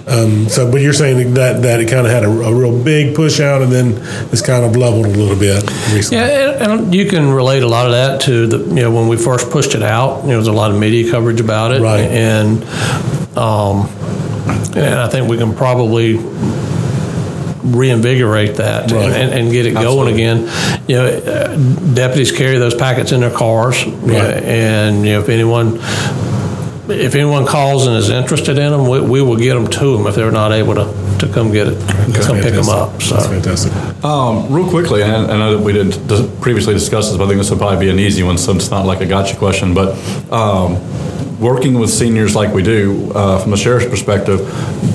um, 0.08 0.48
so, 0.48 0.70
but 0.70 0.80
you're 0.80 0.92
saying 0.92 1.34
that 1.34 1.62
that 1.62 1.80
it 1.80 1.88
kind 1.88 2.06
of 2.06 2.12
had 2.12 2.24
a, 2.24 2.28
a 2.28 2.54
real 2.54 2.82
big 2.82 3.14
push 3.14 3.40
out, 3.40 3.62
and 3.62 3.70
then 3.70 3.94
it's 4.32 4.42
kind 4.42 4.64
of 4.64 4.76
leveled 4.76 5.06
a 5.06 5.10
little 5.10 5.38
bit 5.38 5.62
recently. 5.92 6.18
Yeah, 6.24 6.50
and, 6.62 6.80
and 6.82 6.94
you 6.94 7.06
can 7.06 7.30
relate 7.30 7.62
a 7.62 7.68
lot 7.68 7.86
of 7.86 7.92
that 7.92 8.20
to 8.22 8.46
the 8.46 8.58
you 8.68 8.82
know 8.82 8.90
when 8.90 9.08
we 9.08 9.16
first 9.16 9.50
pushed 9.50 9.74
it 9.74 9.82
out. 9.82 10.16
You 10.22 10.22
know, 10.22 10.28
there 10.28 10.38
was 10.38 10.48
a 10.48 10.52
lot 10.52 10.70
of 10.70 10.78
media 10.78 11.10
coverage 11.10 11.40
about 11.40 11.72
it, 11.72 11.80
Right. 11.82 12.00
And 12.04 12.64
um, 13.36 13.88
and 14.76 14.94
I 15.00 15.08
think 15.08 15.28
we 15.28 15.38
can 15.38 15.54
probably 15.54 16.18
reinvigorate 17.64 18.56
that 18.56 18.90
Right. 18.90 19.10
and, 19.12 19.32
and 19.32 19.52
get 19.52 19.66
it 19.66 19.76
Absolutely. 19.76 20.12
going 20.12 20.14
again. 20.14 20.82
You 20.88 20.96
know, 20.96 21.06
uh, 21.06 21.94
deputies 21.94 22.32
carry 22.32 22.58
those 22.58 22.74
packets 22.74 23.12
in 23.12 23.20
their 23.20 23.30
cars, 23.30 23.84
you 23.84 23.92
know, 23.92 24.18
and 24.18 25.04
you 25.06 25.12
know 25.12 25.20
if 25.20 25.28
anyone. 25.28 25.78
If 26.92 27.14
anyone 27.14 27.46
calls 27.46 27.86
and 27.86 27.96
is 27.96 28.10
interested 28.10 28.58
in 28.58 28.70
them, 28.70 28.88
we, 28.88 29.00
we 29.00 29.22
will 29.22 29.36
get 29.36 29.54
them 29.54 29.66
to 29.66 29.96
them 29.96 30.06
if 30.06 30.14
they're 30.14 30.30
not 30.30 30.52
able 30.52 30.74
to, 30.74 31.16
to 31.20 31.32
come 31.32 31.50
get 31.52 31.68
it, 31.68 31.78
come 32.22 32.36
pick 32.40 32.54
them 32.54 32.68
up. 32.68 33.00
So. 33.02 33.16
That's 33.16 33.26
fantastic. 33.26 34.04
Um, 34.04 34.52
real 34.52 34.68
quickly, 34.68 35.02
and 35.02 35.30
I 35.30 35.38
know 35.38 35.56
that 35.56 35.64
we 35.64 35.72
didn't 35.72 36.06
dis- 36.06 36.28
previously 36.40 36.74
discuss 36.74 37.08
this, 37.08 37.16
but 37.16 37.24
I 37.24 37.28
think 37.28 37.38
this 37.38 37.50
will 37.50 37.58
probably 37.58 37.78
be 37.86 37.90
an 37.90 37.98
easy 37.98 38.22
one, 38.22 38.38
since 38.38 38.64
it's 38.64 38.70
not 38.70 38.86
like 38.86 39.00
a 39.00 39.06
gotcha 39.06 39.36
question. 39.36 39.74
But 39.74 39.96
um, 40.32 40.76
working 41.42 41.74
with 41.74 41.90
seniors 41.90 42.34
like 42.34 42.54
we 42.54 42.62
do 42.62 43.12
uh, 43.14 43.38
from 43.38 43.50
the 43.50 43.56
sheriff's 43.56 43.86
perspective, 43.86 44.40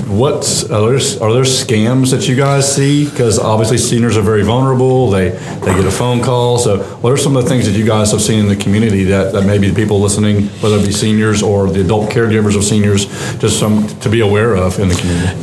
what 0.08 0.64
are 0.70 0.80
there, 0.80 1.22
are 1.22 1.32
there 1.32 1.44
scams 1.44 2.10
that 2.10 2.26
you 2.26 2.34
guys 2.34 2.74
see? 2.74 3.08
Because 3.08 3.38
obviously 3.38 3.76
seniors 3.76 4.16
are 4.16 4.22
very 4.22 4.42
vulnerable. 4.42 5.10
They 5.10 5.28
they 5.28 5.74
get 5.74 5.84
a 5.84 5.90
phone 5.90 6.22
call. 6.22 6.58
So 6.58 6.82
what 7.02 7.12
are 7.12 7.16
some 7.16 7.36
of 7.36 7.44
the 7.44 7.48
things 7.48 7.66
that 7.66 7.78
you 7.78 7.84
guys 7.84 8.10
have 8.12 8.22
seen 8.22 8.40
in 8.40 8.48
the 8.48 8.56
community 8.56 9.04
that, 9.04 9.32
that 9.32 9.44
maybe 9.44 9.68
the 9.68 9.76
people 9.76 10.00
listening, 10.00 10.48
whether 10.60 10.76
it 10.76 10.86
be 10.86 10.92
seniors 10.92 11.42
or 11.42 11.68
the 11.68 11.82
adult 11.82 12.10
caregivers 12.10 12.56
of 12.56 12.64
seniors, 12.64 13.06
just 13.38 13.60
some 13.60 13.86
to 14.00 14.08
be 14.08 14.20
aware 14.20 14.56
of 14.56 14.78
in 14.78 14.88
the 14.88 14.94
community? 14.94 15.36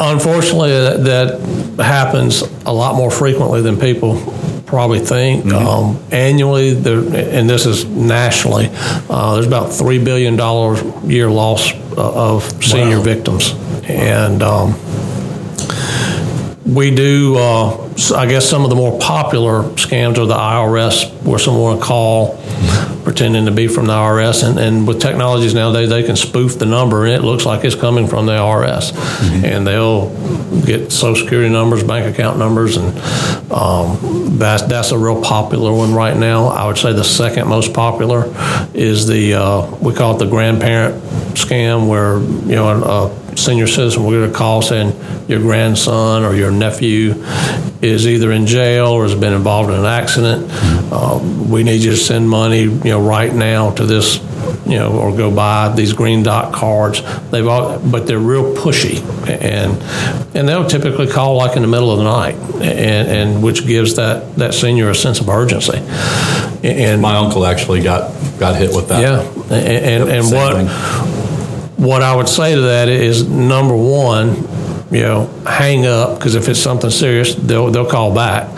Unfortunately, 0.00 0.70
that, 0.70 1.04
that 1.76 1.84
happens 1.84 2.40
a 2.64 2.72
lot 2.72 2.94
more 2.94 3.10
frequently 3.10 3.60
than 3.60 3.78
people 3.78 4.14
probably 4.70 5.00
think. 5.00 5.44
Mm-hmm. 5.44 5.66
Um, 5.66 6.02
annually, 6.12 6.72
there, 6.72 7.00
and 7.00 7.50
this 7.50 7.66
is 7.66 7.84
nationally, 7.84 8.68
uh, 9.10 9.34
there's 9.34 9.46
about 9.46 9.72
three 9.72 10.02
billion 10.02 10.36
dollars 10.36 10.80
year 11.04 11.28
loss 11.30 11.72
uh, 11.72 12.34
of 12.34 12.44
senior 12.64 12.98
Wow. 12.98 13.02
victims, 13.02 13.52
and 13.88 14.42
um, 14.42 14.74
we 16.64 16.94
do. 16.94 17.36
Uh, 17.36 17.88
I 18.16 18.26
guess 18.26 18.48
some 18.48 18.64
of 18.64 18.70
the 18.70 18.76
more 18.76 18.98
popular 18.98 19.64
scams 19.74 20.16
are 20.16 20.24
the 20.26 20.34
IRS, 20.34 21.12
where 21.22 21.38
someone 21.38 21.76
will 21.76 21.82
call 21.82 22.36
pretending 23.10 23.44
to 23.44 23.50
be 23.50 23.66
from 23.66 23.86
the 23.86 23.92
IRS, 23.92 24.48
and, 24.48 24.56
and 24.56 24.86
with 24.86 25.00
technologies 25.00 25.52
nowadays, 25.52 25.88
they 25.88 26.04
can 26.04 26.14
spoof 26.14 26.60
the 26.60 26.64
number, 26.64 27.04
and 27.04 27.12
it 27.12 27.22
looks 27.22 27.44
like 27.44 27.64
it's 27.64 27.74
coming 27.74 28.06
from 28.06 28.26
the 28.26 28.32
IRS, 28.32 28.94
and 29.42 29.66
they'll 29.66 30.10
get 30.64 30.92
Social 30.92 31.20
Security 31.20 31.52
numbers, 31.52 31.82
bank 31.82 32.06
account 32.06 32.38
numbers, 32.38 32.76
and 32.76 32.96
um, 33.50 34.38
that's 34.38 34.62
that's 34.62 34.92
a 34.92 34.98
real 34.98 35.20
popular 35.20 35.72
one 35.72 35.92
right 35.92 36.16
now. 36.16 36.46
I 36.46 36.68
would 36.68 36.78
say 36.78 36.92
the 36.92 37.02
second 37.02 37.48
most 37.48 37.74
popular 37.74 38.32
is 38.74 39.08
the 39.08 39.34
uh, 39.34 39.76
we 39.78 39.92
call 39.92 40.14
it 40.14 40.20
the 40.20 40.30
grandparent 40.30 41.02
scam, 41.34 41.88
where 41.88 42.20
you 42.48 42.54
know 42.54 42.68
a, 42.68 43.06
a 43.06 43.19
senior 43.40 43.66
citizen 43.66 44.04
will 44.04 44.10
get 44.20 44.30
a 44.30 44.32
call 44.32 44.62
saying 44.62 44.92
your 45.28 45.40
grandson 45.40 46.24
or 46.24 46.34
your 46.34 46.50
nephew 46.50 47.14
is 47.82 48.06
either 48.06 48.30
in 48.32 48.46
jail 48.46 48.88
or 48.88 49.04
has 49.04 49.14
been 49.14 49.32
involved 49.32 49.70
in 49.70 49.78
an 49.78 49.86
accident. 49.86 50.50
Um, 50.92 51.50
we 51.50 51.62
need 51.64 51.82
you 51.82 51.90
to 51.90 51.96
send 51.96 52.28
money, 52.28 52.62
you 52.62 52.84
know, 52.84 53.00
right 53.00 53.32
now 53.34 53.70
to 53.72 53.86
this, 53.86 54.18
you 54.66 54.76
know, 54.76 54.92
or 54.98 55.16
go 55.16 55.34
buy 55.34 55.72
these 55.74 55.92
green 55.92 56.22
dot 56.22 56.52
cards. 56.52 57.02
They've 57.30 57.46
all, 57.46 57.78
but 57.78 58.06
they're 58.06 58.18
real 58.18 58.54
pushy, 58.54 59.00
and 59.28 59.80
and 60.36 60.48
they'll 60.48 60.66
typically 60.66 61.06
call 61.06 61.36
like 61.36 61.56
in 61.56 61.62
the 61.62 61.68
middle 61.68 61.90
of 61.90 61.98
the 61.98 62.04
night, 62.04 62.34
and 62.62 63.08
and 63.08 63.42
which 63.42 63.66
gives 63.66 63.96
that 63.96 64.36
that 64.36 64.54
senior 64.54 64.90
a 64.90 64.94
sense 64.94 65.20
of 65.20 65.28
urgency. 65.28 65.78
And 66.62 67.00
My 67.00 67.16
uncle 67.16 67.46
actually 67.46 67.82
got 67.82 68.12
got 68.38 68.56
hit 68.56 68.74
with 68.74 68.88
that. 68.88 69.00
yeah, 69.00 69.20
and 69.54 70.02
and, 70.02 70.10
and 70.10 70.26
what 70.30 70.56
thing. 70.56 70.66
What 71.80 72.02
I 72.02 72.14
would 72.14 72.28
say 72.28 72.54
to 72.54 72.60
that 72.60 72.88
is 72.88 73.26
number 73.26 73.74
one, 73.74 74.36
you 74.90 75.00
know, 75.00 75.26
hang 75.46 75.86
up 75.86 76.18
because 76.18 76.34
if 76.34 76.46
it's 76.48 76.60
something 76.60 76.90
serious, 76.90 77.34
they'll 77.34 77.70
they'll 77.70 77.88
call 77.88 78.14
back. 78.14 78.48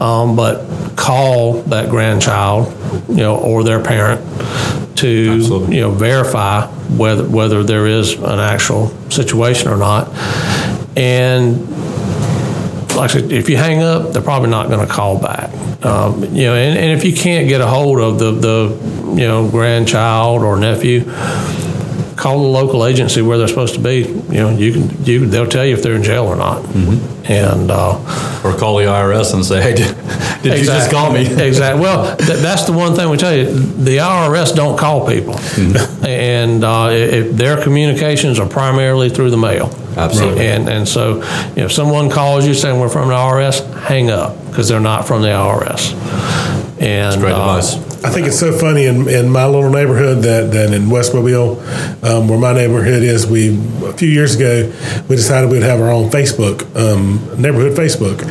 Um, 0.00 0.36
but 0.36 0.96
call 0.96 1.62
that 1.62 1.88
grandchild, 1.88 2.68
you 3.08 3.16
know, 3.16 3.38
or 3.38 3.64
their 3.64 3.82
parent 3.82 4.20
to 4.96 5.30
Absolutely. 5.36 5.76
you 5.76 5.80
know 5.82 5.90
verify 5.90 6.66
whether 6.96 7.24
whether 7.24 7.62
there 7.62 7.86
is 7.86 8.12
an 8.14 8.40
actual 8.40 8.88
situation 9.10 9.70
or 9.70 9.78
not. 9.78 10.08
And 10.98 11.66
like 12.94 13.10
I 13.10 13.14
said, 13.14 13.32
if 13.32 13.48
you 13.48 13.56
hang 13.56 13.82
up, 13.82 14.12
they're 14.12 14.22
probably 14.22 14.50
not 14.50 14.68
going 14.68 14.86
to 14.86 14.92
call 14.92 15.18
back. 15.18 15.50
Um, 15.84 16.24
you 16.34 16.44
know, 16.44 16.54
and, 16.54 16.78
and 16.78 16.98
if 16.98 17.04
you 17.04 17.14
can't 17.14 17.48
get 17.48 17.60
a 17.60 17.66
hold 17.66 18.00
of 18.00 18.18
the, 18.18 18.32
the 18.32 19.16
you 19.18 19.26
know 19.26 19.48
grandchild 19.48 20.42
or 20.42 20.58
nephew, 20.58 21.04
call 22.16 22.42
the 22.42 22.48
local 22.48 22.86
agency 22.86 23.20
where 23.22 23.36
they're 23.38 23.46
supposed 23.48 23.74
to 23.74 23.80
be. 23.80 23.98
You 24.32 24.40
know, 24.40 24.50
you 24.50 24.72
can 24.72 25.04
you 25.04 25.26
they'll 25.26 25.46
tell 25.46 25.64
you 25.64 25.74
if 25.74 25.82
they're 25.82 25.94
in 25.96 26.02
jail 26.02 26.24
or 26.24 26.36
not. 26.36 26.64
And 27.28 27.70
uh, 27.72 28.42
Or 28.44 28.56
call 28.56 28.76
the 28.76 28.84
IRS 28.84 29.34
and 29.34 29.44
say, 29.44 29.60
hey, 29.60 29.74
did, 29.74 29.96
did 30.42 30.58
you 30.60 30.64
just 30.64 30.90
call 30.92 31.12
me? 31.12 31.22
exactly. 31.26 31.80
Well, 31.82 32.16
th- 32.16 32.38
that's 32.38 32.64
the 32.66 32.72
one 32.72 32.94
thing 32.94 33.10
we 33.10 33.16
tell 33.16 33.34
you: 33.34 33.46
the 33.50 33.96
IRS 33.98 34.54
don't 34.54 34.78
call 34.78 35.06
people, 35.08 35.34
and 36.06 36.62
uh, 36.64 36.88
if 36.92 37.32
their 37.36 37.60
communications 37.62 38.38
are 38.38 38.48
primarily 38.48 39.08
through 39.10 39.30
the 39.30 39.36
mail. 39.36 39.70
Absolutely. 39.96 40.46
And 40.46 40.68
and 40.68 40.86
so, 40.88 41.16
you 41.16 41.56
know, 41.56 41.64
if 41.64 41.72
someone 41.72 42.10
calls 42.10 42.46
you 42.46 42.54
saying 42.54 42.78
we're 42.78 42.88
from 42.88 43.08
the 43.08 43.14
IRS, 43.14 43.64
hang 43.80 44.10
up 44.10 44.36
because 44.46 44.68
they're 44.68 44.78
not 44.80 45.06
from 45.06 45.22
the 45.22 45.28
IRS. 45.28 45.94
And 46.80 47.20
Great 47.20 47.32
uh, 47.32 47.38
advice. 47.38 47.95
I 48.06 48.10
think 48.10 48.28
it's 48.28 48.38
so 48.38 48.56
funny 48.56 48.84
in, 48.84 49.08
in 49.08 49.28
my 49.28 49.46
little 49.46 49.68
neighborhood 49.68 50.22
that, 50.22 50.52
that 50.52 50.72
in 50.72 50.88
West 50.88 51.12
Mobile, 51.12 51.58
um, 52.04 52.28
where 52.28 52.38
my 52.38 52.52
neighborhood 52.52 53.02
is, 53.02 53.26
we 53.26 53.58
a 53.84 53.92
few 53.94 54.08
years 54.08 54.36
ago 54.36 54.72
we 55.08 55.16
decided 55.16 55.50
we'd 55.50 55.64
have 55.64 55.80
our 55.80 55.90
own 55.90 56.08
Facebook 56.08 56.62
um, 56.76 57.18
neighborhood 57.42 57.72
Facebook, 57.72 58.22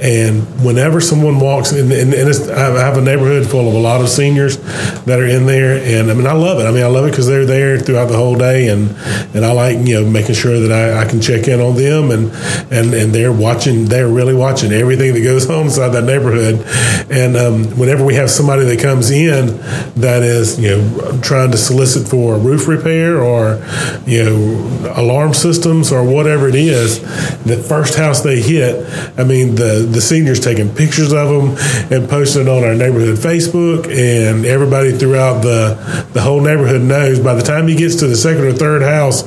and 0.00 0.44
whenever 0.64 1.00
someone 1.00 1.40
walks 1.40 1.72
in, 1.72 1.90
and, 1.90 2.14
and 2.14 2.50
I 2.52 2.84
have 2.84 2.96
a 2.96 3.00
neighborhood 3.00 3.44
full 3.44 3.66
of 3.66 3.74
a 3.74 3.78
lot 3.78 4.00
of 4.00 4.08
seniors 4.08 4.56
that 5.04 5.18
are 5.18 5.26
in 5.26 5.46
there, 5.46 5.82
and 5.82 6.12
I 6.12 6.14
mean 6.14 6.28
I 6.28 6.32
love 6.32 6.60
it. 6.60 6.66
I 6.66 6.70
mean 6.70 6.84
I 6.84 6.86
love 6.86 7.06
it 7.06 7.10
because 7.10 7.26
they're 7.26 7.44
there 7.44 7.76
throughout 7.76 8.06
the 8.06 8.16
whole 8.16 8.36
day, 8.36 8.68
and 8.68 8.90
and 9.34 9.44
I 9.44 9.50
like 9.50 9.84
you 9.84 10.00
know 10.00 10.08
making 10.08 10.36
sure 10.36 10.60
that 10.60 10.70
I, 10.70 11.02
I 11.02 11.10
can 11.10 11.20
check 11.20 11.48
in 11.48 11.60
on 11.60 11.74
them, 11.74 12.12
and 12.12 12.30
and 12.72 12.94
and 12.94 13.12
they're 13.12 13.32
watching, 13.32 13.86
they're 13.86 14.06
really 14.06 14.34
watching 14.34 14.70
everything 14.70 15.12
that 15.14 15.22
goes 15.24 15.50
on 15.50 15.64
inside 15.64 15.88
that 15.88 16.04
neighborhood, 16.04 16.64
and 17.10 17.36
um, 17.36 17.64
whenever 17.76 18.04
we 18.04 18.14
have 18.14 18.30
somebody 18.30 18.64
that 18.64 18.78
comes 18.78 19.10
in 19.10 19.23
that 19.30 20.22
is 20.22 20.58
you 20.58 20.70
know 20.70 21.20
trying 21.20 21.50
to 21.50 21.56
solicit 21.56 22.08
for 22.08 22.34
a 22.34 22.38
roof 22.38 22.66
repair 22.66 23.20
or 23.20 23.62
you 24.06 24.24
know 24.24 24.92
alarm 24.96 25.34
systems 25.34 25.92
or 25.92 26.04
whatever 26.04 26.48
it 26.48 26.54
is 26.54 27.00
the 27.44 27.56
first 27.56 27.96
house 27.96 28.20
they 28.22 28.40
hit 28.40 28.86
i 29.18 29.24
mean 29.24 29.54
the 29.54 29.88
the 29.90 30.00
seniors 30.00 30.40
taking 30.40 30.68
pictures 30.74 31.12
of 31.12 31.28
them 31.28 31.56
and 31.92 32.08
posting 32.08 32.42
it 32.42 32.48
on 32.48 32.64
our 32.64 32.74
neighborhood 32.74 33.16
facebook 33.16 33.84
and 33.86 34.44
everybody 34.44 34.92
throughout 34.92 35.40
the 35.42 35.74
the 36.12 36.20
whole 36.20 36.40
neighborhood 36.40 36.82
knows 36.82 37.20
by 37.20 37.34
the 37.34 37.42
time 37.42 37.68
he 37.68 37.74
gets 37.74 37.96
to 37.96 38.06
the 38.06 38.16
second 38.16 38.44
or 38.44 38.52
third 38.52 38.82
house 38.82 39.22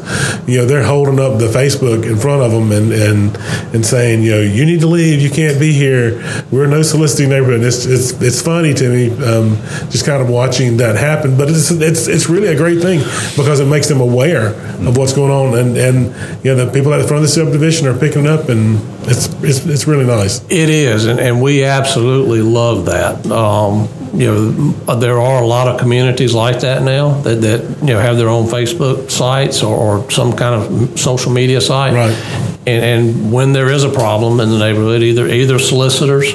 you 0.47 0.57
know 0.57 0.65
they're 0.65 0.83
holding 0.83 1.19
up 1.19 1.39
the 1.39 1.47
facebook 1.47 2.03
in 2.09 2.17
front 2.17 2.41
of 2.41 2.51
them 2.51 2.71
and 2.71 2.91
and 2.91 3.37
and 3.73 3.85
saying 3.85 4.23
you 4.23 4.31
know 4.31 4.41
you 4.41 4.65
need 4.65 4.79
to 4.81 4.87
leave. 4.87 5.21
You 5.21 5.29
can't 5.29 5.59
be 5.59 5.71
here. 5.71 6.21
We're 6.51 6.67
no 6.67 6.81
soliciting 6.81 7.29
neighborhood. 7.29 7.61
It's 7.61 7.85
it's 7.85 8.11
it's 8.21 8.41
funny 8.41 8.73
to 8.73 8.89
me 8.89 9.09
um, 9.23 9.57
just 9.89 10.05
kind 10.05 10.21
of 10.21 10.29
watching 10.29 10.77
that 10.77 10.95
happen. 10.95 11.37
But 11.37 11.49
it's 11.49 11.71
it's 11.71 12.07
it's 12.07 12.29
really 12.29 12.47
a 12.47 12.55
great 12.55 12.81
thing 12.81 12.99
because 13.35 13.59
it 13.59 13.65
makes 13.65 13.87
them 13.87 14.01
aware 14.01 14.47
of 14.47 14.97
what's 14.97 15.13
going 15.13 15.31
on, 15.31 15.57
and 15.57 15.77
and 15.77 16.43
you 16.43 16.55
know 16.55 16.65
the 16.65 16.71
people 16.71 16.93
at 16.93 16.97
the 16.97 17.07
front 17.07 17.17
of 17.17 17.21
the 17.23 17.27
subdivision 17.29 17.87
are 17.87 17.97
picking 17.97 18.27
up, 18.27 18.49
and 18.49 18.79
it's 19.07 19.27
it's, 19.43 19.65
it's 19.65 19.87
really 19.87 20.05
nice. 20.05 20.43
It 20.49 20.69
is, 20.69 21.05
and, 21.05 21.19
and 21.19 21.41
we 21.41 21.63
absolutely 21.63 22.41
love 22.41 22.85
that. 22.85 23.25
Um, 23.31 23.87
you 24.13 24.25
know, 24.25 24.95
there 24.95 25.19
are 25.19 25.43
a 25.43 25.45
lot 25.45 25.67
of 25.67 25.79
communities 25.79 26.33
like 26.33 26.61
that 26.61 26.81
now 26.81 27.21
that, 27.21 27.41
that 27.41 27.61
you 27.81 27.93
know 27.93 27.99
have 27.99 28.17
their 28.17 28.29
own 28.29 28.45
Facebook 28.45 29.11
sites 29.11 29.63
or, 29.63 29.75
or 29.75 30.11
some 30.11 30.33
kind 30.35 30.55
of 30.55 30.99
social 30.99 31.31
media 31.31 31.61
site. 31.61 31.93
Right. 31.93 32.46
And, 32.67 32.83
and 32.83 33.31
when 33.31 33.53
there 33.53 33.69
is 33.71 33.83
a 33.85 33.89
problem 33.89 34.39
in 34.41 34.49
the 34.49 34.57
neighborhood, 34.59 35.01
either 35.01 35.25
either 35.27 35.57
solicitors 35.57 36.33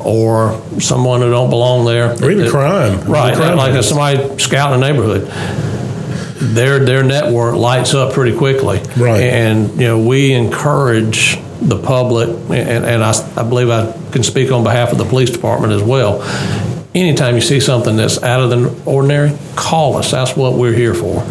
or 0.00 0.60
someone 0.80 1.20
who 1.20 1.30
don't 1.30 1.50
belong 1.50 1.84
there, 1.84 2.12
Or 2.22 2.30
even 2.30 2.48
crime. 2.48 3.00
right? 3.10 3.34
Crime 3.36 3.56
like 3.56 3.74
is- 3.74 3.88
somebody 3.88 4.38
scouting 4.38 4.82
a 4.82 4.92
neighborhood 4.92 5.28
their 6.42 6.80
their 6.84 7.02
network 7.04 7.54
lights 7.54 7.94
up 7.94 8.12
pretty 8.12 8.36
quickly. 8.36 8.78
Right. 8.96 9.20
And 9.22 9.70
you 9.80 9.86
know, 9.86 9.98
we 10.00 10.32
encourage 10.32 11.38
the 11.60 11.80
public, 11.80 12.28
and, 12.28 12.84
and 12.84 13.02
I, 13.04 13.12
I 13.36 13.42
believe 13.48 13.70
I 13.70 13.92
can 14.10 14.22
speak 14.24 14.50
on 14.50 14.64
behalf 14.64 14.90
of 14.92 14.98
the 14.98 15.04
police 15.04 15.30
department 15.30 15.72
as 15.72 15.82
well. 15.82 16.20
Anytime 16.94 17.36
you 17.36 17.40
see 17.40 17.60
something 17.60 17.96
that's 17.96 18.22
out 18.22 18.40
of 18.40 18.50
the 18.50 18.90
ordinary, 18.90 19.36
call 19.54 19.96
us. 19.96 20.10
That's 20.10 20.36
what 20.36 20.54
we're 20.54 20.74
here 20.74 20.94
for. 20.94 21.22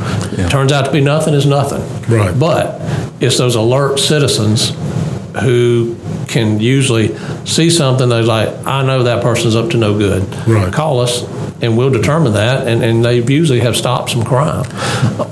Turns 0.49 0.71
out 0.71 0.85
to 0.85 0.91
be 0.91 1.01
nothing 1.01 1.33
is 1.33 1.45
nothing. 1.45 1.81
Right. 2.09 2.37
But 2.37 2.79
it's 3.21 3.37
those 3.37 3.55
alert 3.55 3.99
citizens 3.99 4.71
who 5.41 5.95
can 6.27 6.59
usually 6.59 7.15
see 7.45 7.69
something 7.69 8.09
they're 8.09 8.23
like, 8.23 8.49
I 8.65 8.85
know 8.85 9.03
that 9.03 9.23
person's 9.23 9.55
up 9.55 9.69
to 9.71 9.77
no 9.77 9.97
good. 9.97 10.23
Right. 10.47 10.73
Call 10.73 10.99
us 10.99 11.23
and 11.61 11.77
we'll 11.77 11.91
determine 11.91 12.33
that. 12.33 12.67
And, 12.67 12.83
and 12.83 13.05
they 13.05 13.21
usually 13.21 13.59
have 13.59 13.77
stopped 13.77 14.09
some 14.09 14.23
crime. 14.23 14.65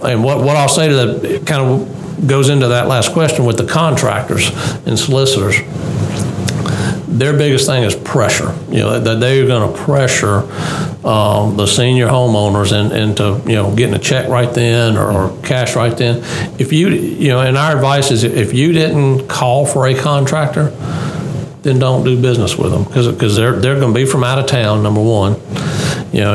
And 0.03 0.24
what, 0.24 0.39
what 0.39 0.55
I'll 0.55 0.69
say 0.69 0.88
to 0.88 0.96
that 0.96 1.46
kind 1.46 1.62
of 1.62 2.27
goes 2.27 2.50
into 2.50 2.67
that 2.69 2.88
last 2.88 3.12
question 3.13 3.46
with 3.46 3.58
the 3.58 3.65
contractors 3.65 4.50
and 4.86 4.98
solicitors. 4.98 5.55
Their 7.20 7.38
biggest 7.38 7.66
thing 7.66 7.84
is 7.84 7.96
pressure. 7.96 8.56
You 8.70 8.80
know 8.80 9.00
that 9.00 9.20
they're 9.20 9.46
going 9.46 9.72
to 9.72 9.78
pressure 9.78 10.40
um, 11.06 11.58
the 11.58 11.66
senior 11.66 12.08
homeowners 12.08 12.72
in, 12.72 12.92
into 12.92 13.42
you 13.50 13.56
know 13.56 13.76
getting 13.76 13.96
a 13.96 14.00
check 14.00 14.30
right 14.30 14.54
then 14.54 14.98
or, 14.98 15.12
or 15.12 15.42
cash 15.44 15.76
right 15.76 15.96
then. 15.96 16.24
If 16.60 16.72
you 16.72 16.90
you 16.90 17.30
know, 17.30 17.42
and 17.42 17.58
our 17.58 17.76
advice 17.76 18.12
is 18.12 18.24
if 18.24 18.54
you 18.54 18.72
didn't 18.72 19.28
call 19.28 19.66
for 19.66 19.86
a 19.88 19.94
contractor, 19.94 20.70
then 21.64 21.78
don't 21.80 22.06
do 22.06 22.20
business 22.22 22.58
with 22.58 22.72
them 22.72 22.84
because 22.86 23.08
because 23.08 23.36
they're 23.36 23.60
they're 23.60 23.80
going 23.80 23.94
to 23.94 24.00
be 24.00 24.06
from 24.06 24.24
out 24.24 24.40
of 24.40 24.46
town. 24.48 24.82
Number 24.82 25.02
one, 25.02 25.34
You 26.14 26.22
know, 26.22 26.34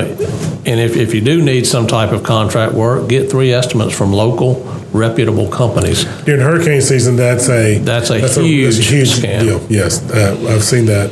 and 0.67 0.81
if, 0.81 0.97
if 0.97 1.15
you 1.15 1.21
do 1.21 1.43
need 1.43 1.67
some 1.67 1.87
type 1.87 2.13
of 2.13 2.23
contract 2.23 2.75
work, 2.75 3.09
get 3.09 3.31
three 3.31 3.53
estimates 3.53 3.97
from 3.97 4.13
local 4.13 4.55
reputable 4.95 5.49
companies. 5.49 6.05
During 6.25 6.41
hurricane 6.41 6.81
season, 6.81 7.17
that's 7.17 7.49
a 7.49 7.79
That's 7.81 8.11
a 8.11 8.19
huge 8.21 8.87
huge 8.89 9.11
scam. 9.11 9.41
deal. 9.41 9.61
Yes, 9.69 10.01
uh, 10.11 10.37
I've 10.49 10.63
seen 10.65 10.87
that 10.87 11.11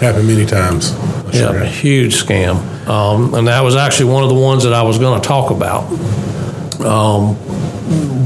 happen 0.00 0.26
many 0.26 0.46
times. 0.46 0.92
I 0.92 1.30
Yeah, 1.34 1.52
a 1.52 1.66
huge 1.66 2.14
scam. 2.16 2.56
Um, 2.88 3.34
and 3.34 3.46
that 3.46 3.60
was 3.62 3.76
actually 3.76 4.10
one 4.10 4.22
of 4.22 4.30
the 4.30 4.34
ones 4.34 4.64
that 4.64 4.72
I 4.72 4.82
was 4.82 4.98
going 4.98 5.20
to 5.20 5.28
talk 5.28 5.50
about. 5.50 5.84
Um, 6.84 7.34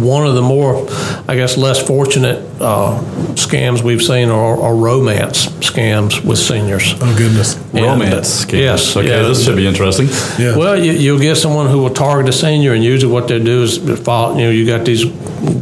one 0.01 0.27
of 0.27 0.35
the 0.35 0.43
more, 0.43 0.87
I 1.29 1.35
guess, 1.37 1.57
less 1.57 1.85
fortunate 1.85 2.39
uh, 2.61 3.01
scams 3.35 3.83
we've 3.83 4.03
seen 4.03 4.29
are, 4.29 4.61
are 4.61 4.75
romance 4.75 5.47
scams 5.47 6.25
with 6.25 6.39
seniors. 6.39 6.95
Oh 7.01 7.15
goodness. 7.17 7.57
And, 7.73 7.81
Romance. 7.85 8.45
uh, 8.45 8.47
scams. 8.47 8.59
yes, 8.61 8.97
Okay, 8.97 9.09
yeah. 9.09 9.23
this 9.23 9.45
should 9.45 9.57
be 9.57 9.67
interesting. 9.67 10.09
Yeah. 10.39 10.57
Well, 10.57 10.77
you, 10.83 10.93
you'll 10.93 11.19
get 11.21 11.37
someone 11.37 11.69
who 11.69 11.79
will 11.79 11.91
target 11.95 12.29
a 12.29 12.33
senior, 12.33 12.75
and 12.75 12.85
usually 12.85 13.11
what 13.13 13.29
they 13.29 13.39
do 13.39 13.63
is 13.63 13.79
follow. 14.01 14.37
You 14.37 14.45
know, 14.45 14.51
you 14.51 14.67
got 14.67 14.85
these 14.85 15.05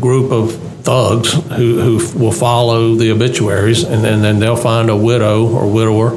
group 0.00 0.32
of 0.32 0.52
thugs 0.82 1.32
who, 1.32 1.80
who 1.80 2.18
will 2.18 2.32
follow 2.32 2.94
the 2.96 3.12
obituaries, 3.12 3.84
and 3.84 4.02
then, 4.02 4.22
then 4.22 4.38
they'll 4.40 4.56
find 4.56 4.90
a 4.90 4.96
widow 4.96 5.46
or 5.46 5.70
widower, 5.72 6.14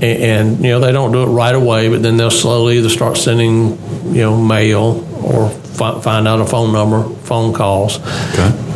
and, 0.00 0.02
and 0.02 0.56
you 0.64 0.70
know 0.70 0.80
they 0.80 0.92
don't 0.92 1.10
do 1.12 1.22
it 1.22 1.26
right 1.26 1.54
away, 1.54 1.88
but 1.88 2.02
then 2.02 2.16
they'll 2.16 2.30
slowly 2.30 2.78
either 2.78 2.88
start 2.88 3.16
sending 3.16 3.78
you 4.14 4.20
know 4.22 4.36
mail 4.40 5.04
or 5.24 5.50
fi- 5.50 6.00
find 6.00 6.28
out 6.28 6.40
a 6.40 6.46
phone 6.46 6.72
number, 6.72 7.02
phone 7.24 7.52
calls. 7.52 7.98
Okay. 8.32 8.66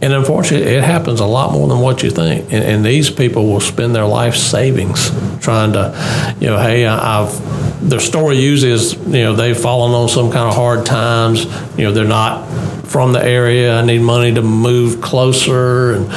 And 0.00 0.12
unfortunately, 0.12 0.68
it 0.74 0.84
happens 0.84 1.18
a 1.18 1.26
lot 1.26 1.52
more 1.52 1.66
than 1.66 1.80
what 1.80 2.04
you 2.04 2.10
think. 2.10 2.52
And, 2.52 2.62
and 2.62 2.84
these 2.84 3.10
people 3.10 3.46
will 3.46 3.58
spend 3.60 3.96
their 3.96 4.06
life 4.06 4.36
savings 4.36 5.10
trying 5.40 5.72
to, 5.72 6.36
you 6.40 6.48
know, 6.48 6.58
hey, 6.58 6.86
I've. 6.86 7.58
Their 7.80 8.00
story 8.00 8.38
usually 8.38 8.72
is, 8.72 8.94
you 8.94 9.22
know, 9.22 9.34
they've 9.34 9.56
fallen 9.56 9.92
on 9.92 10.08
some 10.08 10.32
kind 10.32 10.48
of 10.48 10.54
hard 10.54 10.84
times. 10.84 11.44
You 11.78 11.84
know, 11.84 11.92
they're 11.92 12.04
not 12.04 12.44
from 12.86 13.12
the 13.12 13.24
area. 13.24 13.78
I 13.78 13.84
need 13.84 14.00
money 14.00 14.34
to 14.34 14.42
move 14.42 15.00
closer, 15.00 15.92
and 15.92 16.10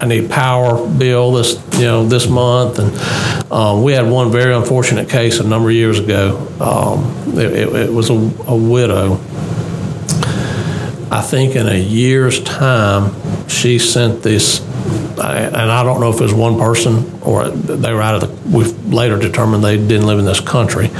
I 0.00 0.06
need 0.06 0.30
power 0.30 0.86
bill 0.88 1.32
this, 1.32 1.54
you 1.74 1.84
know, 1.84 2.06
this 2.06 2.28
month. 2.28 2.78
And 2.78 3.52
um, 3.52 3.82
we 3.82 3.92
had 3.92 4.08
one 4.08 4.30
very 4.30 4.54
unfortunate 4.54 5.08
case 5.08 5.40
a 5.40 5.44
number 5.44 5.68
of 5.68 5.74
years 5.74 5.98
ago. 5.98 6.46
Um, 6.60 7.36
it, 7.36 7.52
it, 7.52 7.74
it 7.74 7.92
was 7.92 8.08
a, 8.10 8.14
a 8.46 8.56
widow 8.56 9.20
I 11.10 11.22
think 11.22 11.56
in 11.56 11.66
a 11.66 11.74
year's 11.74 12.42
time, 12.42 13.14
she 13.48 13.78
sent 13.78 14.22
this, 14.22 14.60
I- 15.20 15.36
and 15.38 15.70
I 15.72 15.82
don't 15.82 16.00
know 16.00 16.10
if 16.10 16.16
it 16.20 16.24
was 16.24 16.34
one 16.34 16.58
person 16.58 17.10
or 17.22 17.48
they 17.48 17.92
were 17.92 18.02
out 18.02 18.14
of 18.16 18.20
the, 18.22 18.28
we 18.56 18.64
later 18.94 19.18
determined 19.18 19.62
they 19.64 19.76
didn't 19.76 20.06
live 20.06 20.18
in 20.18 20.24
this 20.24 20.40
country, 20.40 20.90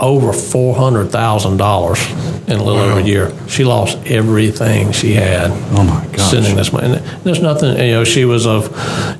over 0.00 0.32
$400,000 0.32 2.48
in 2.48 2.58
a 2.58 2.62
little 2.62 2.80
over 2.80 3.00
a 3.00 3.02
year. 3.02 3.32
She 3.48 3.64
lost 3.64 3.96
everything 4.06 4.92
she 4.92 5.14
had. 5.14 5.50
Oh 5.76 5.82
my 5.84 6.04
gosh. 6.14 6.30
Sending 6.30 6.56
this 6.56 6.72
money. 6.72 6.94
And 6.94 7.02
there's 7.24 7.40
nothing, 7.40 7.78
you 7.78 7.92
know, 7.92 8.04
she 8.04 8.24
was 8.26 8.46
of, 8.46 8.68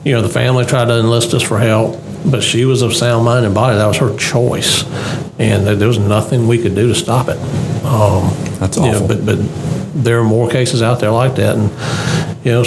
you 0.04 0.12
know, 0.12 0.20
the 0.20 0.28
family 0.28 0.64
tried 0.66 0.86
to 0.86 0.98
enlist 0.98 1.32
us 1.32 1.42
for 1.42 1.58
help, 1.58 1.98
but 2.30 2.42
she 2.42 2.64
was 2.66 2.82
of 2.82 2.92
sound 2.94 3.24
mind 3.24 3.46
and 3.46 3.54
body. 3.54 3.76
That 3.76 3.86
was 3.86 3.96
her 3.98 4.14
choice. 4.18 4.84
And 5.38 5.66
there 5.66 5.88
was 5.88 5.98
nothing 5.98 6.46
we 6.46 6.58
could 6.62 6.74
do 6.74 6.88
to 6.88 6.94
stop 6.94 7.28
it. 7.28 7.38
Um, 7.84 8.30
That's 8.58 8.76
you 8.76 8.82
know, 8.82 8.96
awful. 9.04 9.08
but, 9.08 9.24
but 9.26 9.38
there 9.94 10.18
are 10.20 10.24
more 10.24 10.48
cases 10.50 10.82
out 10.82 11.00
there 11.00 11.10
like 11.10 11.34
that. 11.36 11.56
And, 11.56 11.70
you 12.44 12.52
know, 12.52 12.62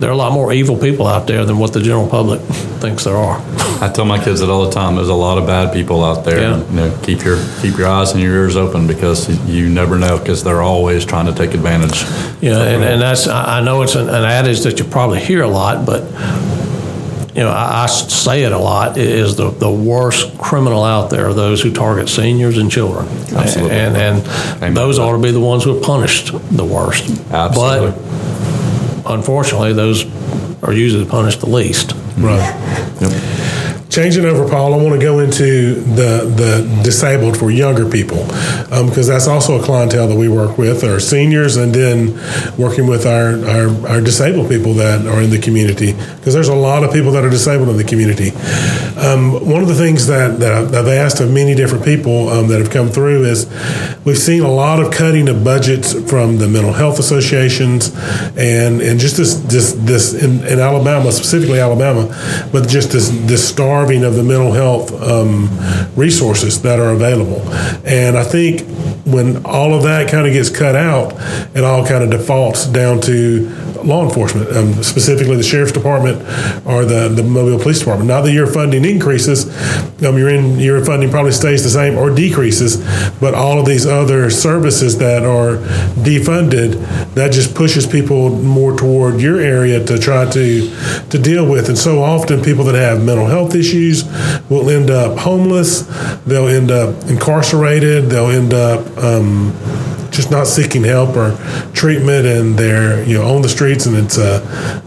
there 0.00 0.08
are 0.08 0.12
a 0.12 0.16
lot 0.16 0.32
more 0.32 0.50
evil 0.50 0.78
people 0.78 1.06
out 1.06 1.26
there 1.26 1.44
than 1.44 1.58
what 1.58 1.74
the 1.74 1.80
general 1.80 2.08
public 2.08 2.40
thinks 2.80 3.04
there 3.04 3.16
are. 3.16 3.38
I 3.82 3.92
tell 3.92 4.06
my 4.06 4.22
kids 4.22 4.40
that 4.40 4.48
all 4.48 4.64
the 4.64 4.72
time. 4.72 4.96
There's 4.96 5.10
a 5.10 5.14
lot 5.14 5.36
of 5.36 5.46
bad 5.46 5.74
people 5.74 6.02
out 6.02 6.24
there. 6.24 6.40
Yeah. 6.40 6.68
You 6.70 6.76
know, 6.76 6.98
keep 7.02 7.22
your 7.22 7.38
keep 7.60 7.76
your 7.76 7.86
eyes 7.86 8.12
and 8.12 8.22
your 8.22 8.34
ears 8.34 8.56
open 8.56 8.86
because 8.86 9.28
you 9.46 9.68
never 9.68 9.98
know 9.98 10.18
because 10.18 10.42
they're 10.42 10.62
always 10.62 11.04
trying 11.04 11.26
to 11.26 11.34
take 11.34 11.52
advantage. 11.52 12.02
Yeah, 12.40 12.62
and, 12.62 12.82
uh, 12.82 12.86
and 12.86 13.02
that's, 13.02 13.28
I 13.28 13.60
know 13.60 13.82
it's 13.82 13.94
an, 13.94 14.08
an 14.08 14.24
adage 14.24 14.60
that 14.62 14.78
you 14.78 14.86
probably 14.86 15.20
hear 15.20 15.42
a 15.42 15.48
lot, 15.48 15.84
but, 15.84 16.04
you 17.36 17.42
know, 17.42 17.50
I, 17.50 17.82
I 17.82 17.86
say 17.86 18.44
it 18.44 18.52
a 18.52 18.58
lot, 18.58 18.96
is 18.96 19.36
the, 19.36 19.50
the 19.50 19.70
worst 19.70 20.38
criminal 20.38 20.82
out 20.82 21.10
there 21.10 21.28
are 21.28 21.34
those 21.34 21.60
who 21.60 21.70
target 21.74 22.08
seniors 22.08 22.56
and 22.56 22.70
children. 22.70 23.06
Absolutely. 23.36 23.76
And, 23.76 23.96
and 23.96 24.26
Amen 24.56 24.74
those 24.74 24.98
ought 24.98 25.12
to 25.12 25.22
be 25.22 25.30
the 25.30 25.40
ones 25.40 25.64
who 25.64 25.76
are 25.78 25.82
punished 25.82 26.32
the 26.56 26.64
worst. 26.64 27.10
Absolutely. 27.30 27.90
But 27.90 28.09
unfortunately, 29.06 29.72
those 29.72 30.04
are 30.62 30.72
usually 30.72 31.04
punished 31.04 31.40
the 31.40 31.48
least. 31.48 31.94
Right. 32.18 32.52
Changing 33.90 34.24
over, 34.24 34.48
Paul, 34.48 34.72
I 34.72 34.76
want 34.76 35.00
to 35.00 35.04
go 35.04 35.18
into 35.18 35.74
the 35.74 36.24
the 36.24 36.80
disabled 36.84 37.36
for 37.36 37.50
younger 37.50 37.90
people 37.90 38.24
because 38.86 39.08
that's 39.08 39.26
also 39.26 39.60
a 39.60 39.64
clientele 39.64 40.06
that 40.06 40.16
we 40.16 40.28
work 40.28 40.58
with, 40.58 40.84
our 40.84 41.00
seniors, 41.00 41.56
and 41.56 41.74
then 41.74 42.14
working 42.56 42.86
with 42.86 43.04
our, 43.04 43.44
our, 43.48 43.88
our 43.88 44.00
disabled 44.00 44.48
people 44.48 44.74
that 44.74 45.04
are 45.06 45.20
in 45.20 45.30
the 45.30 45.40
community 45.40 45.92
because 45.92 46.34
there's 46.34 46.48
a 46.48 46.54
lot 46.54 46.84
of 46.84 46.92
people 46.92 47.10
that 47.10 47.24
are 47.24 47.30
disabled 47.30 47.68
in 47.68 47.76
the 47.76 47.84
community. 47.84 48.30
Um, 48.96 49.32
one 49.48 49.60
of 49.60 49.68
the 49.68 49.74
things 49.74 50.06
that, 50.06 50.38
that 50.38 50.74
I've 50.74 50.86
asked 50.86 51.20
of 51.20 51.32
many 51.32 51.54
different 51.54 51.84
people 51.84 52.28
um, 52.28 52.46
that 52.48 52.60
have 52.60 52.70
come 52.70 52.88
through 52.88 53.24
is 53.24 53.46
we've 54.04 54.18
seen 54.18 54.42
a 54.42 54.50
lot 54.50 54.80
of 54.80 54.92
cutting 54.92 55.28
of 55.28 55.42
budgets 55.42 55.94
from 56.08 56.38
the 56.38 56.46
mental 56.46 56.72
health 56.72 56.98
associations 56.98 57.92
and, 58.36 58.80
and 58.80 59.00
just 59.00 59.16
this 59.16 59.34
this 59.34 59.72
this 59.72 60.14
in, 60.14 60.46
in 60.46 60.60
Alabama 60.60 61.10
specifically 61.10 61.58
Alabama, 61.58 62.06
but 62.52 62.68
just 62.68 62.92
this 62.92 63.08
this 63.26 63.46
of 63.80 64.14
the 64.14 64.22
mental 64.22 64.52
health 64.52 64.92
um, 65.02 65.48
resources 65.96 66.62
that 66.62 66.78
are 66.78 66.90
available, 66.90 67.40
and 67.84 68.16
I 68.16 68.24
think 68.24 68.62
when 69.06 69.44
all 69.44 69.74
of 69.74 69.82
that 69.84 70.10
kind 70.10 70.26
of 70.26 70.32
gets 70.32 70.50
cut 70.50 70.76
out, 70.76 71.14
it 71.56 71.64
all 71.64 71.86
kind 71.86 72.04
of 72.04 72.10
defaults 72.10 72.66
down 72.66 73.00
to 73.02 73.48
law 73.84 74.04
enforcement, 74.04 74.50
um, 74.56 74.82
specifically 74.82 75.36
the 75.36 75.42
sheriff's 75.42 75.72
department 75.72 76.18
or 76.66 76.84
the, 76.84 77.08
the 77.08 77.22
Mobile 77.22 77.58
Police 77.58 77.80
Department. 77.80 78.08
Now 78.08 78.20
that 78.22 78.32
your 78.32 78.46
funding 78.46 78.84
increases, 78.84 79.46
um, 80.04 80.16
your 80.18 80.28
in, 80.28 80.58
your 80.58 80.84
funding 80.84 81.10
probably 81.10 81.32
stays 81.32 81.62
the 81.62 81.70
same 81.70 81.96
or 81.96 82.10
decreases, 82.14 82.76
but 83.20 83.34
all 83.34 83.58
of 83.58 83.66
these 83.66 83.86
other 83.86 84.30
services 84.30 84.98
that 84.98 85.24
are 85.24 85.56
defunded, 86.02 87.14
that 87.14 87.32
just 87.32 87.54
pushes 87.54 87.86
people 87.86 88.30
more 88.30 88.76
toward 88.76 89.20
your 89.20 89.40
area 89.40 89.84
to 89.84 89.98
try 89.98 90.30
to 90.30 90.70
to 91.10 91.18
deal 91.18 91.48
with. 91.48 91.68
And 91.68 91.78
so 91.78 92.02
often, 92.02 92.42
people 92.42 92.64
that 92.64 92.74
have 92.74 93.04
mental 93.04 93.26
health 93.26 93.54
issues 93.54 94.04
will 94.48 94.70
end 94.70 94.90
up 94.90 95.18
homeless. 95.18 95.82
They'll 96.24 96.48
end 96.48 96.70
up 96.70 97.08
incarcerated. 97.08 98.04
They'll 98.04 98.30
end 98.30 98.54
up 98.54 98.86
um, 98.98 99.52
just 100.20 100.30
not 100.30 100.46
seeking 100.46 100.84
help 100.84 101.16
or 101.16 101.36
treatment 101.72 102.26
and 102.26 102.58
they're 102.58 103.02
you 103.04 103.16
know 103.16 103.34
on 103.34 103.40
the 103.40 103.48
streets 103.48 103.86
and 103.86 103.96
it's 103.96 104.18
a, 104.18 104.36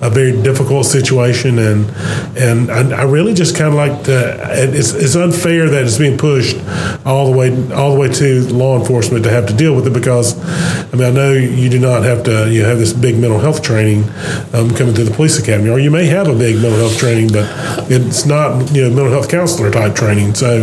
a 0.01 0.09
very 0.09 0.31
difficult 0.43 0.85
situation 0.85 1.57
and 1.57 1.89
and 2.37 2.69
I, 2.71 3.01
I 3.01 3.03
really 3.03 3.33
just 3.33 3.57
kind 3.57 3.69
of 3.69 3.73
like 3.73 4.03
to 4.03 4.17
it's, 4.53 4.93
it's 4.93 5.15
unfair 5.15 5.69
that 5.69 5.83
it's 5.83 5.97
being 5.97 6.19
pushed 6.19 6.57
all 7.03 7.31
the 7.31 7.35
way 7.35 7.49
all 7.73 7.93
the 7.93 7.99
way 7.99 8.09
to 8.13 8.41
law 8.53 8.79
enforcement 8.79 9.23
to 9.23 9.31
have 9.31 9.47
to 9.47 9.53
deal 9.53 9.75
with 9.75 9.87
it 9.87 9.93
because 9.93 10.37
I 10.93 10.97
mean 10.97 11.07
I 11.07 11.11
know 11.11 11.33
you 11.33 11.69
do 11.69 11.79
not 11.79 12.03
have 12.03 12.23
to 12.25 12.51
you 12.51 12.63
have 12.63 12.77
this 12.77 12.93
big 12.93 13.17
mental 13.17 13.39
health 13.39 13.63
training 13.63 14.03
um, 14.53 14.69
coming 14.75 14.93
through 14.93 15.05
the 15.05 15.15
police 15.15 15.39
academy 15.39 15.69
or 15.71 15.79
you 15.79 15.89
may 15.89 16.05
have 16.05 16.27
a 16.27 16.35
big 16.35 16.55
mental 16.61 16.77
health 16.77 16.97
training 16.97 17.29
but 17.33 17.45
it's 17.89 18.25
not 18.25 18.71
you 18.73 18.83
know 18.83 18.89
mental 18.89 19.11
health 19.11 19.29
counselor 19.29 19.71
type 19.71 19.95
training 19.95 20.33
so 20.35 20.61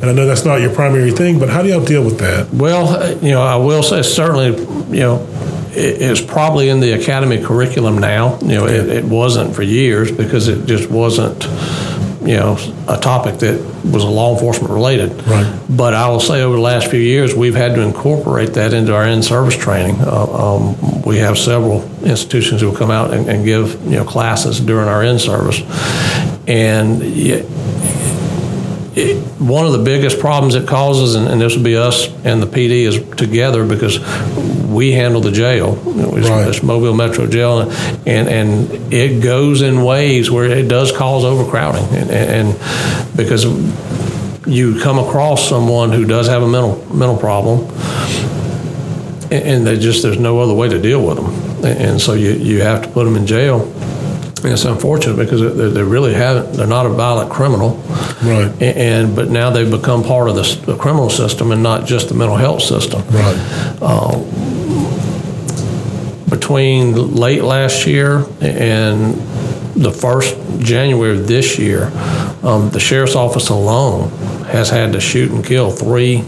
and 0.00 0.10
I 0.10 0.12
know 0.12 0.26
that's 0.26 0.44
not 0.44 0.60
your 0.60 0.74
primary 0.74 1.10
thing 1.10 1.38
but 1.38 1.48
how 1.48 1.62
do 1.62 1.68
y'all 1.68 1.84
deal 1.84 2.04
with 2.04 2.18
that 2.18 2.52
Well, 2.52 3.16
you 3.22 3.30
know, 3.32 3.42
I 3.42 3.56
will 3.56 3.82
say 3.82 4.02
certainly, 4.02 4.48
you 4.94 5.00
know, 5.00 5.26
it- 5.74 6.00
it's 6.02 6.20
probably 6.20 6.68
in 6.68 6.80
the 6.80 6.92
academy 6.92 7.38
curriculum 7.38 7.98
now. 7.98 8.38
You 8.42 8.54
know, 8.56 8.66
it, 8.66 8.88
it 8.88 9.04
wasn't 9.04 9.54
for 9.54 9.62
years 9.62 10.10
because 10.10 10.48
it 10.48 10.66
just 10.66 10.90
wasn't, 10.90 11.44
you 12.22 12.36
know, 12.36 12.58
a 12.88 12.96
topic 12.96 13.38
that 13.40 13.60
was 13.84 14.02
law 14.04 14.32
enforcement 14.34 14.72
related. 14.72 15.10
Right. 15.26 15.46
But 15.68 15.94
I 15.94 16.08
will 16.08 16.20
say 16.20 16.42
over 16.42 16.56
the 16.56 16.62
last 16.62 16.88
few 16.88 17.00
years, 17.00 17.34
we've 17.34 17.54
had 17.54 17.74
to 17.74 17.80
incorporate 17.82 18.54
that 18.54 18.72
into 18.72 18.94
our 18.94 19.06
in-service 19.06 19.56
training. 19.56 19.96
Uh, 20.00 20.54
um, 20.56 21.02
we 21.02 21.18
have 21.18 21.38
several 21.38 21.80
institutions 22.08 22.60
who 22.60 22.70
will 22.70 22.76
come 22.76 22.90
out 22.90 23.12
and, 23.12 23.28
and 23.28 23.44
give, 23.44 23.82
you 23.84 23.96
know, 23.96 24.04
classes 24.04 24.60
during 24.60 24.88
our 24.88 25.02
in-service. 25.04 25.60
And 26.48 27.02
yeah, 27.02 27.42
it, 28.96 29.16
one 29.38 29.64
of 29.66 29.72
the 29.72 29.78
biggest 29.84 30.18
problems 30.18 30.54
it 30.54 30.66
causes, 30.66 31.14
and, 31.14 31.28
and 31.28 31.40
this 31.40 31.54
would 31.54 31.64
be 31.64 31.76
us 31.76 32.08
and 32.24 32.42
the 32.42 32.46
PD 32.46 32.82
is 32.82 32.98
together 33.16 33.64
because 33.66 33.98
we 34.66 34.92
handle 34.92 35.20
the 35.20 35.30
jail, 35.30 35.80
it's, 36.16 36.28
Right. 36.28 36.48
it's 36.48 36.62
Mobile 36.62 36.94
Metro 36.94 37.26
Jail, 37.26 37.70
and 38.06 38.28
and 38.28 38.92
it 38.92 39.22
goes 39.22 39.62
in 39.62 39.82
ways 39.84 40.30
where 40.30 40.46
it 40.46 40.68
does 40.68 40.90
cause 40.92 41.24
overcrowding, 41.24 41.84
and, 41.96 42.10
and, 42.10 42.48
and 42.48 43.16
because 43.16 43.44
you 44.46 44.80
come 44.80 44.98
across 44.98 45.48
someone 45.48 45.92
who 45.92 46.04
does 46.04 46.26
have 46.28 46.42
a 46.42 46.48
mental 46.48 46.84
mental 46.94 47.16
problem, 47.16 47.60
and, 49.30 49.32
and 49.32 49.66
they 49.66 49.78
just 49.78 50.02
there's 50.02 50.18
no 50.18 50.40
other 50.40 50.54
way 50.54 50.68
to 50.68 50.78
deal 50.80 51.04
with 51.06 51.16
them, 51.16 51.26
and, 51.64 51.78
and 51.90 52.00
so 52.00 52.14
you 52.14 52.30
you 52.32 52.60
have 52.62 52.82
to 52.82 52.88
put 52.88 53.04
them 53.04 53.16
in 53.16 53.26
jail 53.26 53.60
And 54.44 54.52
it's 54.52 54.64
unfortunate 54.64 55.16
because 55.16 55.40
they, 55.40 55.68
they 55.70 55.82
really 55.82 56.14
haven't. 56.14 56.52
They're 56.56 56.66
not 56.78 56.86
a 56.86 56.90
violent 56.90 57.28
criminal, 57.30 57.70
Right. 58.22 58.50
A- 58.62 58.78
And 58.78 59.16
but 59.16 59.28
now 59.30 59.50
they've 59.50 59.70
become 59.70 60.02
part 60.04 60.28
of 60.30 60.36
the, 60.36 60.46
the 60.72 60.76
criminal 60.76 61.10
system 61.10 61.50
and 61.52 61.60
not 61.62 61.86
just 61.88 62.08
the 62.08 62.14
mental 62.14 62.36
health 62.38 62.62
system. 62.62 63.02
Right. 63.10 63.36
Between 66.30 67.14
late 67.14 67.42
last 67.42 67.86
year 67.86 68.24
and 68.40 69.14
the 69.74 69.90
first 69.90 70.36
January 70.60 71.18
of 71.18 71.26
this 71.26 71.58
year, 71.58 71.90
um, 72.42 72.70
the 72.70 72.78
sheriff's 72.80 73.14
office 73.16 73.48
alone 73.48 74.10
has 74.52 74.68
had 74.70 74.92
to 74.92 75.00
shoot 75.00 75.30
and 75.32 75.44
kill 75.44 75.70
three 75.70 76.22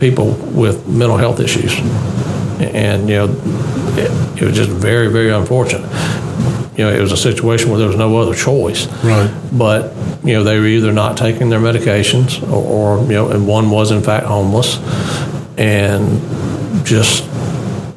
people 0.00 0.32
with 0.54 0.88
mental 0.88 1.16
health 1.18 1.38
issues, 1.40 1.72
and 2.60 3.08
you 3.08 3.16
know 3.16 3.26
it, 3.98 4.42
it 4.42 4.46
was 4.46 4.56
just 4.56 4.70
very 4.70 5.08
very 5.08 5.30
unfortunate. 5.30 5.88
You 6.76 6.84
know, 6.84 6.92
it 6.92 7.00
was 7.00 7.12
a 7.12 7.18
situation 7.18 7.68
where 7.70 7.78
there 7.78 7.88
was 7.88 7.96
no 7.96 8.16
other 8.16 8.34
choice. 8.34 8.86
Right. 9.04 9.30
But 9.52 9.94
you 10.24 10.32
know, 10.32 10.42
they 10.42 10.58
were 10.58 10.66
either 10.66 10.92
not 10.92 11.16
taking 11.18 11.50
their 11.50 11.60
medications, 11.60 12.42
or, 12.50 12.98
or 12.98 13.04
you 13.04 13.12
know, 13.12 13.28
and 13.28 13.46
one 13.46 13.70
was 13.70 13.90
in 13.90 14.02
fact 14.02 14.26
homeless, 14.26 14.78
and 15.58 16.20
just 16.86 17.24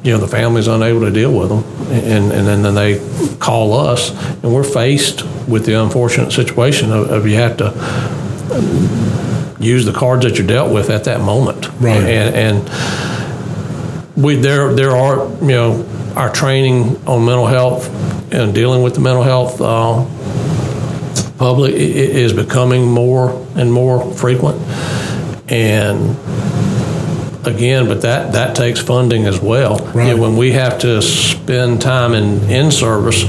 you 0.02 0.12
know, 0.12 0.18
the 0.18 0.28
family's 0.28 0.68
unable 0.68 1.00
to 1.00 1.10
deal 1.10 1.32
with 1.36 1.48
them, 1.48 1.64
and 1.90 2.32
and 2.32 2.46
then, 2.46 2.62
then 2.62 2.74
they 2.74 3.36
call 3.38 3.72
us, 3.74 4.10
and 4.42 4.54
we're 4.54 4.62
faced 4.62 5.24
with 5.48 5.66
the 5.66 5.74
unfortunate 5.82 6.30
situation 6.32 6.92
of, 6.92 7.10
of 7.10 7.26
you 7.26 7.34
have 7.36 7.56
to 7.56 7.72
use 9.58 9.84
the 9.84 9.92
cards 9.92 10.24
that 10.24 10.38
you're 10.38 10.46
dealt 10.46 10.72
with 10.72 10.90
at 10.90 11.04
that 11.04 11.20
moment, 11.20 11.68
Right. 11.80 11.96
And 12.04 12.34
and 12.34 12.68
we 14.16 14.36
there 14.36 14.72
there 14.74 14.92
are 14.92 15.28
you 15.40 15.48
know 15.48 16.12
our 16.16 16.32
training 16.32 16.96
on 17.06 17.24
mental 17.24 17.46
health 17.46 17.88
and 18.32 18.54
dealing 18.54 18.82
with 18.82 18.94
the 18.94 19.00
mental 19.00 19.22
health 19.22 19.60
uh, 19.60 20.04
public 21.38 21.74
is 21.74 22.32
becoming 22.32 22.90
more 22.90 23.46
and 23.56 23.72
more 23.72 24.12
frequent, 24.14 24.60
and 25.50 26.16
again, 27.46 27.86
but 27.86 28.02
that, 28.02 28.32
that 28.32 28.56
takes 28.56 28.80
funding 28.80 29.26
as 29.26 29.40
well. 29.40 29.78
Right. 29.78 30.08
You 30.08 30.16
know, 30.16 30.22
when 30.22 30.36
we 30.36 30.52
have 30.52 30.78
to 30.80 31.00
spend 31.00 31.80
time 31.80 32.12
in, 32.12 32.42
in 32.50 32.70
service 32.70 33.24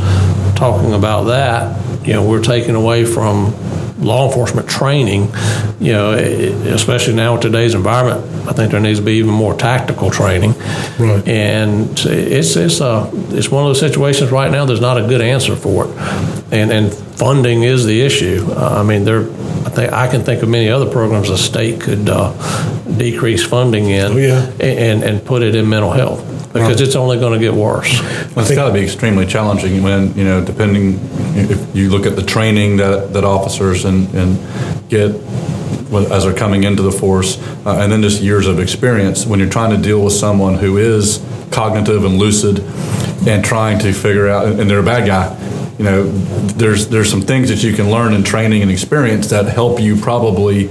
talking 0.55 0.93
about 0.93 1.25
that, 1.25 2.05
you 2.05 2.13
know, 2.13 2.27
we're 2.27 2.41
taking 2.41 2.75
away 2.75 3.05
from 3.05 3.53
law 3.99 4.27
enforcement 4.27 4.69
training, 4.69 5.31
you 5.79 5.91
know, 5.91 6.11
especially 6.11 7.15
now 7.15 7.33
with 7.33 7.41
today's 7.41 7.73
environment, 7.73 8.23
I 8.47 8.53
think 8.53 8.71
there 8.71 8.79
needs 8.79 8.99
to 8.99 9.05
be 9.05 9.13
even 9.13 9.31
more 9.31 9.55
tactical 9.55 10.09
training. 10.11 10.53
Right. 10.99 11.27
And 11.27 11.89
it's, 12.05 12.55
it's, 12.55 12.79
a, 12.79 13.09
it's 13.29 13.49
one 13.49 13.63
of 13.63 13.69
those 13.69 13.79
situations 13.79 14.31
right 14.31 14.51
now, 14.51 14.65
there's 14.65 14.81
not 14.81 14.97
a 14.97 15.07
good 15.07 15.21
answer 15.21 15.55
for 15.55 15.85
it. 15.85 15.97
And, 16.51 16.71
and 16.71 16.93
funding 16.93 17.63
is 17.63 17.85
the 17.85 18.01
issue. 18.01 18.45
Uh, 18.49 18.79
I 18.79 18.83
mean, 18.83 19.03
there, 19.03 19.21
I 19.21 19.69
think, 19.69 19.91
I 19.93 20.07
can 20.07 20.21
think 20.21 20.43
of 20.43 20.49
many 20.49 20.69
other 20.69 20.89
programs 20.89 21.29
the 21.29 21.37
state 21.37 21.81
could 21.81 22.07
uh, 22.09 22.31
decrease 22.97 23.43
funding 23.43 23.89
in 23.89 24.11
Oh, 24.11 24.17
yeah. 24.17 24.49
and, 24.59 25.03
and 25.03 25.25
put 25.25 25.41
it 25.41 25.55
in 25.55 25.67
mental 25.67 25.91
health 25.91 26.36
because 26.59 26.81
it's 26.81 26.95
only 26.95 27.19
going 27.19 27.33
to 27.33 27.39
get 27.39 27.53
worse. 27.53 28.01
Well, 28.35 28.45
it's 28.45 28.53
got 28.53 28.67
to 28.67 28.73
be 28.73 28.81
extremely 28.81 29.25
challenging 29.25 29.83
when, 29.83 30.15
you 30.15 30.23
know, 30.23 30.43
depending, 30.43 30.99
if 31.35 31.75
you 31.75 31.89
look 31.89 32.05
at 32.05 32.15
the 32.15 32.23
training 32.23 32.77
that, 32.77 33.13
that 33.13 33.23
officers 33.23 33.85
and, 33.85 34.07
and 34.13 34.89
get 34.89 35.15
as 36.11 36.25
they're 36.25 36.33
coming 36.33 36.63
into 36.63 36.83
the 36.83 36.91
force, 36.91 37.41
uh, 37.65 37.79
and 37.79 37.91
then 37.91 38.01
just 38.01 38.21
years 38.21 38.45
of 38.45 38.59
experience, 38.59 39.25
when 39.25 39.39
you're 39.39 39.49
trying 39.49 39.75
to 39.75 39.81
deal 39.81 40.03
with 40.03 40.13
someone 40.13 40.55
who 40.55 40.77
is 40.77 41.23
cognitive 41.49 42.03
and 42.03 42.17
lucid 42.17 42.59
and 43.27 43.43
trying 43.43 43.79
to 43.79 43.93
figure 43.93 44.27
out, 44.27 44.47
and 44.47 44.69
they're 44.69 44.79
a 44.79 44.83
bad 44.83 45.07
guy, 45.07 45.33
you 45.77 45.85
know, 45.85 46.03
there's, 46.57 46.87
there's 46.89 47.09
some 47.09 47.21
things 47.21 47.49
that 47.49 47.63
you 47.63 47.73
can 47.73 47.89
learn 47.89 48.13
in 48.13 48.23
training 48.23 48.61
and 48.61 48.71
experience 48.71 49.27
that 49.29 49.45
help 49.45 49.79
you 49.79 49.95
probably 49.95 50.69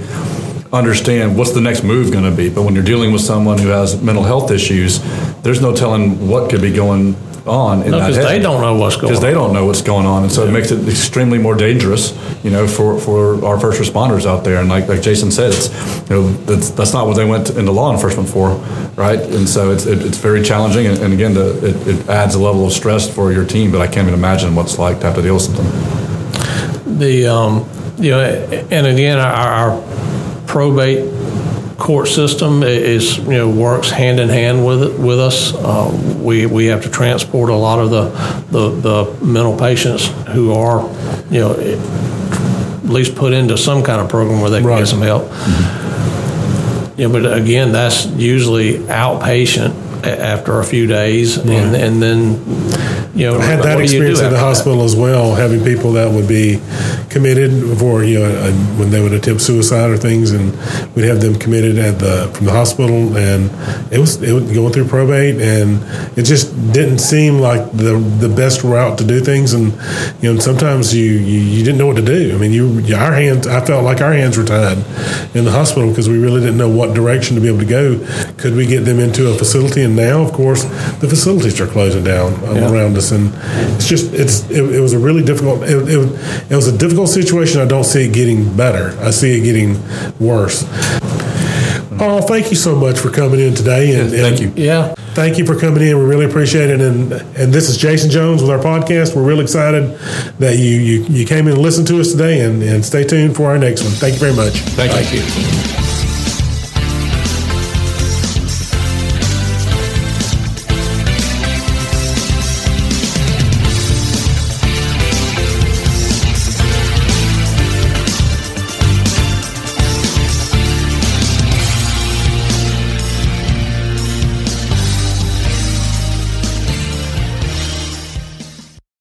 understand 0.73 1.37
what's 1.37 1.53
the 1.53 1.61
next 1.61 1.83
move 1.83 2.11
going 2.11 2.29
to 2.29 2.35
be. 2.35 2.49
But 2.49 2.63
when 2.63 2.75
you're 2.75 2.83
dealing 2.83 3.11
with 3.11 3.21
someone 3.21 3.57
who 3.57 3.69
has 3.69 4.01
mental 4.01 4.23
health 4.23 4.51
issues, 4.51 4.99
there's 5.47 5.61
no 5.61 5.73
telling 5.73 6.27
what 6.27 6.49
could 6.49 6.61
be 6.61 6.73
going 6.73 7.15
on 7.45 7.81
in 7.83 7.91
No, 7.91 7.99
that 7.99 8.07
'cause 8.07 8.15
head. 8.17 8.25
they 8.27 8.39
don't 8.39 8.59
know 8.59 8.75
what's 8.75 8.97
going 8.97 9.07
Because 9.13 9.21
they 9.23 9.31
don't 9.33 9.53
know 9.53 9.65
what's 9.65 9.81
going 9.81 10.05
on, 10.05 10.23
and 10.23 10.31
so 10.31 10.45
it 10.45 10.51
makes 10.51 10.71
it 10.71 10.85
extremely 10.89 11.37
more 11.37 11.55
dangerous, 11.55 12.13
you 12.43 12.49
know, 12.49 12.67
for, 12.67 12.99
for 12.99 13.45
our 13.45 13.57
first 13.57 13.79
responders 13.79 14.25
out 14.25 14.43
there. 14.43 14.57
And 14.57 14.67
like 14.67 14.89
like 14.89 15.01
Jason 15.01 15.31
said, 15.31 15.53
it's 15.53 15.69
you 16.09 16.15
know 16.17 16.27
that's 16.45 16.71
that's 16.71 16.91
not 16.91 17.07
what 17.07 17.15
they 17.15 17.23
went 17.23 17.49
into 17.51 17.71
law 17.71 17.93
enforcement 17.93 18.27
for, 18.27 18.49
right? 18.97 19.21
And 19.21 19.47
so 19.47 19.71
it's 19.71 19.85
it, 19.85 20.05
it's 20.05 20.17
very 20.17 20.41
challenging, 20.41 20.85
and, 20.87 20.97
and 20.99 21.13
again, 21.13 21.33
the, 21.33 21.65
it, 21.65 21.87
it 21.87 22.09
adds 22.09 22.35
a 22.35 22.39
level 22.39 22.67
of 22.67 22.73
stress 22.73 23.09
for 23.09 23.31
your 23.31 23.45
team. 23.45 23.71
But 23.71 23.79
I 23.79 23.87
can't 23.87 24.05
even 24.05 24.19
imagine 24.19 24.53
what 24.53 24.65
it's 24.65 24.77
like 24.77 24.99
to 24.99 25.05
have 25.05 25.15
to 25.15 25.21
deal 25.21 25.35
with 25.35 25.43
something. 25.43 26.99
The, 26.99 27.27
um, 27.27 27.65
you 27.99 28.11
know, 28.11 28.19
and 28.21 28.85
again, 28.87 29.17
our, 29.19 29.47
our 29.77 29.81
probate 30.47 31.05
court 31.77 32.07
system 32.07 32.63
is, 32.63 33.17
you 33.19 33.31
know, 33.33 33.49
works 33.49 33.89
hand 33.91 34.19
in 34.19 34.29
hand 34.29 34.65
with 34.65 34.83
it, 34.83 34.99
with 34.99 35.19
us. 35.19 35.53
Uh, 35.53 35.91
We, 36.27 36.45
we 36.45 36.65
have 36.65 36.81
to 36.83 36.89
transport 36.89 37.49
a 37.49 37.55
lot 37.55 37.79
of 37.79 37.89
the, 37.89 38.09
the, 38.51 38.69
the 38.81 39.25
mental 39.25 39.55
patients 39.57 40.07
who 40.33 40.51
are, 40.53 40.81
you 41.31 41.39
know, 41.39 41.51
at 41.53 42.89
least 42.89 43.15
put 43.15 43.31
into 43.33 43.57
some 43.57 43.81
kind 43.83 44.01
of 44.01 44.09
program 44.09 44.41
where 44.41 44.49
they 44.49 44.59
can 44.59 44.67
Right. 44.67 44.79
get 44.79 44.87
some 44.87 45.01
help. 45.01 45.29
Yeah, 46.97 47.07
but 47.09 47.31
again, 47.31 47.71
that's 47.71 48.05
usually 48.07 48.79
outpatient 48.89 50.03
after 50.03 50.59
a 50.59 50.63
few 50.63 50.87
days, 50.87 51.37
and, 51.37 51.75
and 51.75 52.01
then, 52.01 52.43
you 53.17 53.25
know, 53.25 53.39
I 53.39 53.45
had 53.45 53.63
that 53.63 53.75
what 53.75 53.87
do 53.87 53.93
you 53.93 53.99
do 54.01 54.05
experience 54.05 54.19
at 54.21 54.29
the 54.29 54.37
after 54.37 54.37
that? 54.37 54.55
hospital 54.55 54.83
as 54.83 54.95
well, 54.95 55.35
having 55.35 55.63
people 55.63 55.93
that 55.93 56.11
would 56.11 56.27
be 56.27 56.61
committed 57.09 57.77
for 57.79 58.03
you 58.03 58.19
know 58.19 58.25
uh, 58.25 58.51
when 58.77 58.91
they 58.91 59.01
would 59.01 59.13
attempt 59.13 59.41
suicide 59.41 59.89
or 59.89 59.97
things, 59.97 60.31
and 60.31 60.51
we'd 60.95 61.05
have 61.05 61.19
them 61.21 61.35
committed 61.35 61.77
at 61.77 61.99
the 61.99 62.31
from 62.35 62.45
the 62.45 62.51
hospital, 62.51 63.17
and 63.17 63.49
it 63.91 63.99
was 63.99 64.21
it 64.21 64.33
was 64.33 64.51
going 64.51 64.71
through 64.71 64.87
probate, 64.87 65.41
and 65.41 65.81
it 66.17 66.23
just 66.23 66.51
didn't 66.71 66.99
seem 66.99 67.39
like 67.39 67.71
the 67.71 67.97
the 68.19 68.29
best 68.29 68.63
route 68.63 68.97
to 68.99 69.03
do 69.03 69.19
things, 69.19 69.53
and 69.53 69.73
you 70.21 70.31
know 70.33 70.39
sometimes 70.39 70.93
you 70.93 71.11
you, 71.11 71.39
you 71.39 71.63
didn't 71.63 71.77
know 71.77 71.87
what 71.87 71.97
to 71.97 72.05
do. 72.05 72.35
I 72.35 72.37
mean, 72.37 72.53
you 72.53 72.95
our 72.95 73.13
hands 73.13 73.47
I 73.47 73.65
felt 73.65 73.83
like 73.83 74.01
our 74.01 74.13
hands 74.13 74.37
were 74.37 74.45
tied 74.45 74.77
in 75.35 75.43
the 75.45 75.51
hospital 75.51 75.89
because 75.89 76.07
we 76.07 76.17
really 76.17 76.41
didn't 76.41 76.57
know 76.57 76.69
what 76.69 76.93
direction 76.93 77.35
to 77.35 77.41
be 77.41 77.47
able 77.47 77.59
to 77.59 77.65
go. 77.65 77.95
Could 78.37 78.55
we 78.55 78.67
get 78.67 78.81
them 78.85 78.99
into 78.99 79.29
a 79.31 79.33
facility? 79.33 79.81
And 79.81 79.95
now, 79.95 80.21
of 80.21 80.31
course, 80.31 80.63
the 80.99 81.07
facilities 81.09 81.59
are 81.59 81.65
closing 81.67 82.03
down 82.03 82.33
Yeah. 82.43 82.71
around 82.71 82.95
us, 82.95 83.11
and 83.11 83.33
it's 83.75 83.87
just 83.87 84.13
it's 84.13 84.47
it, 84.51 84.63
it 84.75 84.79
was 84.79 84.93
a 84.93 84.99
really 84.99 85.23
difficult 85.23 85.63
it, 85.63 85.75
it, 85.89 86.51
it 86.51 86.55
was 86.55 86.67
a 86.67 86.77
difficult 86.77 87.09
situation. 87.09 87.61
I 87.61 87.65
don't 87.65 87.83
see 87.83 88.05
it 88.05 88.13
getting 88.13 88.55
better. 88.55 88.95
I 89.01 89.09
see 89.11 89.37
it 89.39 89.43
getting 89.43 89.75
worse. 90.19 90.65
Oh, 91.99 92.21
thank 92.21 92.51
you 92.51 92.55
so 92.55 92.75
much 92.75 92.99
for 92.99 93.09
coming 93.09 93.39
in 93.39 93.55
today. 93.55 93.99
And, 93.99 94.11
Thank 94.11 94.39
and 94.39 94.55
you. 94.55 94.63
Yeah. 94.65 94.93
Thank 95.15 95.39
you 95.39 95.45
for 95.47 95.59
coming 95.59 95.81
in. 95.81 95.97
We 95.97 96.05
really 96.05 96.25
appreciate 96.25 96.69
it. 96.69 96.79
And 96.79 97.11
and 97.11 97.51
this 97.51 97.69
is 97.69 97.77
Jason 97.77 98.11
Jones 98.11 98.41
with 98.43 98.51
our 98.51 98.59
podcast. 98.59 99.15
We're 99.15 99.23
really 99.23 99.41
excited 99.43 99.97
that 100.37 100.57
you 100.59 100.75
you, 100.89 101.03
you 101.05 101.25
came 101.25 101.47
in 101.47 101.53
and 101.53 101.61
listened 101.63 101.87
to 101.87 101.99
us 101.99 102.11
today. 102.11 102.41
And, 102.41 102.61
and 102.61 102.85
stay 102.85 103.03
tuned 103.03 103.35
for 103.35 103.49
our 103.49 103.57
next 103.57 103.81
one. 103.81 103.93
Thank 103.93 104.13
you 104.13 104.19
very 104.19 104.35
much. 104.35 104.59
Thank 104.77 104.91
you. 104.93 105.21
Thank 105.21 105.71
you. 105.71 105.76